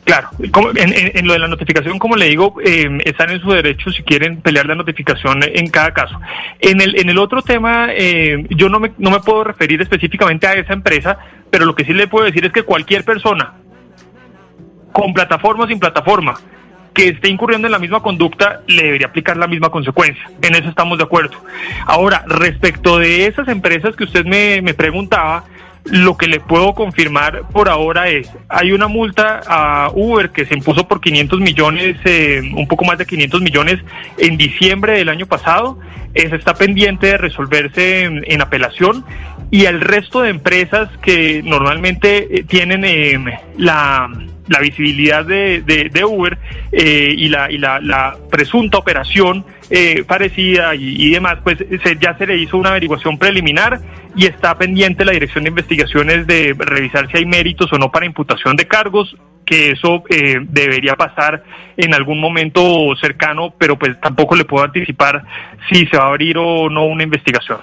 Claro, 0.04 0.30
en 0.40 1.28
lo 1.28 1.34
de 1.34 1.40
la 1.40 1.48
notificación, 1.48 2.00
como 2.00 2.16
le 2.16 2.30
digo, 2.30 2.56
eh, 2.66 2.88
están 3.06 3.30
en 3.30 3.42
su 3.42 3.52
derecho 3.52 3.92
si 3.92 4.02
quieren 4.02 4.42
pelear 4.42 4.66
la 4.66 4.74
notificación 4.74 5.42
en 5.44 5.70
cada 5.70 5.94
caso. 5.94 6.20
En 6.60 6.82
el, 6.82 7.00
en 7.00 7.10
el 7.10 7.20
otro 7.20 7.44
tema, 7.44 7.90
eh, 7.92 8.44
yo 8.50 8.70
no 8.70 8.80
me, 8.80 8.92
no 8.98 9.12
me 9.12 9.20
puedo 9.20 9.44
referir 9.44 9.80
específicamente 9.82 10.48
a 10.48 10.54
esa 10.54 10.74
empresa, 10.74 11.20
pero 11.52 11.66
lo 11.66 11.76
que 11.76 11.86
sí 11.86 11.94
le 11.94 12.08
puedo 12.08 12.26
decir 12.26 12.44
es 12.44 12.52
que 12.52 12.64
cualquier 12.64 13.06
persona, 13.06 13.54
con 14.92 15.14
plataforma 15.14 15.66
o 15.66 15.68
sin 15.68 15.80
plataforma, 15.80 16.40
que 17.00 17.08
esté 17.08 17.30
incurriendo 17.30 17.66
en 17.66 17.72
la 17.72 17.80
misma 17.80 18.02
conducta, 18.02 18.60
le 18.68 18.84
debería 18.84 19.08
aplicar 19.08 19.38
la 19.38 19.48
misma 19.48 19.70
consecuencia. 19.70 20.22
En 20.42 20.54
eso 20.54 20.68
estamos 20.68 20.98
de 20.98 21.06
acuerdo. 21.06 21.38
Ahora, 21.86 22.26
respecto 22.28 23.00
de 23.00 23.26
esas 23.26 23.48
empresas 23.48 23.96
que 23.96 24.04
usted 24.04 24.26
me, 24.26 24.62
me 24.62 24.74
preguntaba, 24.74 25.46
lo 25.86 26.18
que 26.18 26.28
le 26.28 26.42
puedo 26.42 26.74
confirmar 26.74 27.44
por 27.54 27.70
ahora 27.70 28.10
es, 28.10 28.30
hay 28.50 28.74
una 28.74 28.90
multa 28.90 29.40
a 29.48 29.92
Uber 29.94 30.32
que 30.32 30.46
se 30.46 30.56
impuso 30.56 30.90
por 30.90 31.00
500 31.00 31.40
millones, 31.40 31.96
eh, 32.04 32.42
un 32.54 32.68
poco 32.68 32.84
más 32.84 32.98
de 32.98 33.06
500 33.06 33.42
millones 33.42 33.80
en 34.18 34.36
diciembre 34.36 34.98
del 34.98 35.08
año 35.08 35.26
pasado. 35.26 35.80
Esa 36.14 36.36
está 36.36 36.56
pendiente 36.56 37.08
de 37.08 37.18
resolverse 37.18 38.04
en, 38.04 38.26
en 38.28 38.42
apelación 38.42 39.06
y 39.52 39.68
al 39.68 39.80
resto 39.80 40.24
de 40.24 40.32
empresas 40.32 40.90
que 41.02 41.44
normalmente 41.46 42.40
eh, 42.40 42.44
tienen 42.44 42.84
eh, 42.84 43.40
la, 43.58 44.10
la 44.50 44.60
visibilidad 44.60 45.24
de, 45.26 45.62
de- 45.62 45.90
Uber 46.06 46.38
eh, 46.72 47.14
y, 47.16 47.30
la, 47.30 47.50
y 47.52 47.58
la, 47.58 47.80
la 47.80 48.18
presunta 48.30 48.78
operación 48.78 49.46
eh, 49.70 50.04
parecida 50.08 50.76
y, 50.76 50.96
y 51.08 51.12
demás, 51.12 51.38
pues 51.44 51.58
se- 51.58 51.98
ya 52.02 52.18
se 52.18 52.28
le 52.28 52.38
hizo 52.38 52.58
una 52.58 52.72
averiguación 52.72 53.18
preliminar 53.18 53.80
y 54.16 54.26
está 54.26 54.58
pendiente 54.58 55.06
la 55.06 55.12
Dirección 55.14 55.44
de 55.46 55.52
Investigaciones 55.52 56.26
de 56.28 56.56
revisar 56.58 57.10
si 57.12 57.18
hay 57.18 57.26
méritos 57.26 57.72
o 57.72 57.78
no 57.78 57.92
para 57.92 58.06
imputación 58.08 58.56
de 58.56 58.68
cargos, 58.68 59.16
que 59.46 59.72
eso 59.72 60.04
eh, 60.10 60.40
debería 60.42 60.96
pasar 60.96 61.44
en 61.78 61.94
algún 61.94 62.20
momento 62.20 62.62
cercano, 63.00 63.54
pero 63.58 63.78
pues 63.78 64.00
tampoco 64.02 64.36
le 64.36 64.46
puedo 64.46 64.64
anticipar 64.66 65.24
si 65.72 65.86
se 65.88 65.98
va 65.98 66.06
a 66.06 66.08
abrir 66.10 66.38
o 66.38 66.70
no 66.70 66.86
una 66.86 67.04
investigación. 67.04 67.60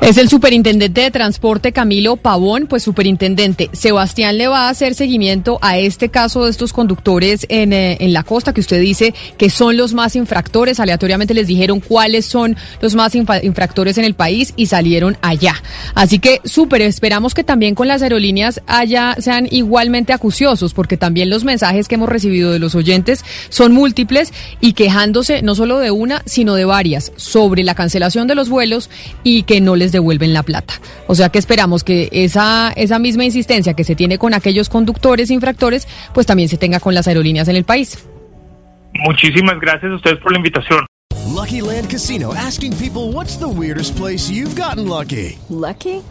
Es 0.00 0.16
el 0.16 0.30
superintendente 0.30 1.02
de 1.02 1.10
transporte 1.10 1.72
Camilo 1.72 2.16
Pavón, 2.16 2.66
pues 2.66 2.82
superintendente, 2.82 3.68
Sebastián 3.72 4.38
le 4.38 4.48
va 4.48 4.66
a 4.66 4.70
hacer 4.70 4.94
seguimiento 4.94 5.58
a 5.60 5.76
este 5.76 6.08
caso 6.08 6.44
de 6.46 6.50
estos 6.50 6.72
conductores 6.72 7.44
en, 7.50 7.74
eh, 7.74 7.98
en 8.00 8.14
la 8.14 8.22
costa 8.22 8.54
que 8.54 8.62
usted 8.62 8.80
dice 8.80 9.14
que 9.36 9.50
son 9.50 9.76
los 9.76 9.92
más 9.92 10.16
infractores, 10.16 10.80
aleatoriamente 10.80 11.34
les 11.34 11.46
dijeron 11.46 11.80
cuáles 11.80 12.24
son 12.24 12.56
los 12.80 12.94
más 12.94 13.14
infractores 13.14 13.98
en 13.98 14.06
el 14.06 14.14
país 14.14 14.54
y 14.56 14.66
salieron 14.66 15.18
allá. 15.20 15.62
Así 15.94 16.18
que 16.18 16.40
súper, 16.46 16.80
esperamos 16.80 17.34
que 17.34 17.44
también 17.44 17.74
con 17.74 17.86
las 17.86 18.00
aerolíneas 18.00 18.62
haya, 18.66 19.16
sean 19.18 19.48
igualmente 19.50 20.14
acuciosos, 20.14 20.72
porque 20.72 20.96
también 20.96 21.28
los 21.28 21.44
mensajes 21.44 21.88
que 21.88 21.96
hemos 21.96 22.08
recibido 22.08 22.52
de 22.52 22.58
los 22.58 22.74
oyentes 22.74 23.22
son 23.50 23.72
múltiples 23.72 24.32
y 24.62 24.72
quejándose 24.72 25.42
no 25.42 25.54
solo 25.54 25.78
de 25.78 25.90
una, 25.90 26.22
sino 26.24 26.54
de 26.54 26.64
varias 26.64 27.12
sobre 27.16 27.64
la 27.64 27.74
cancelación 27.74 28.26
de 28.26 28.34
los 28.34 28.48
vuelos 28.48 28.88
y 29.24 29.42
que 29.42 29.60
no 29.60 29.76
les 29.90 29.92
devuelven 29.92 30.32
la 30.32 30.42
plata. 30.42 30.74
O 31.06 31.14
sea 31.14 31.28
que 31.28 31.38
esperamos 31.38 31.84
que 31.84 32.08
esa, 32.12 32.72
esa 32.76 32.98
misma 32.98 33.24
insistencia 33.24 33.74
que 33.74 33.84
se 33.84 33.96
tiene 33.96 34.18
con 34.18 34.34
aquellos 34.34 34.68
conductores 34.68 35.30
infractores, 35.30 35.88
pues 36.14 36.26
también 36.26 36.48
se 36.48 36.56
tenga 36.56 36.80
con 36.80 36.94
las 36.94 37.08
aerolíneas 37.08 37.48
en 37.48 37.56
el 37.56 37.64
país. 37.64 38.06
Muchísimas 38.94 39.58
gracias 39.60 39.92
a 39.92 39.96
ustedes 39.96 40.18
por 40.20 40.32
la 40.32 40.38
invitación. 40.38 40.86
Lucky 41.26 41.60
Land 41.60 41.88
Casino 41.88 42.34
asking 42.34 42.72
people 42.76 43.12
what's 43.12 43.36
the 43.36 43.48
weirdest 43.48 43.96
place 43.96 44.28
you've 44.30 44.54
gotten 44.56 44.88
lucky? 44.88 45.38
Lucky? 45.48 46.02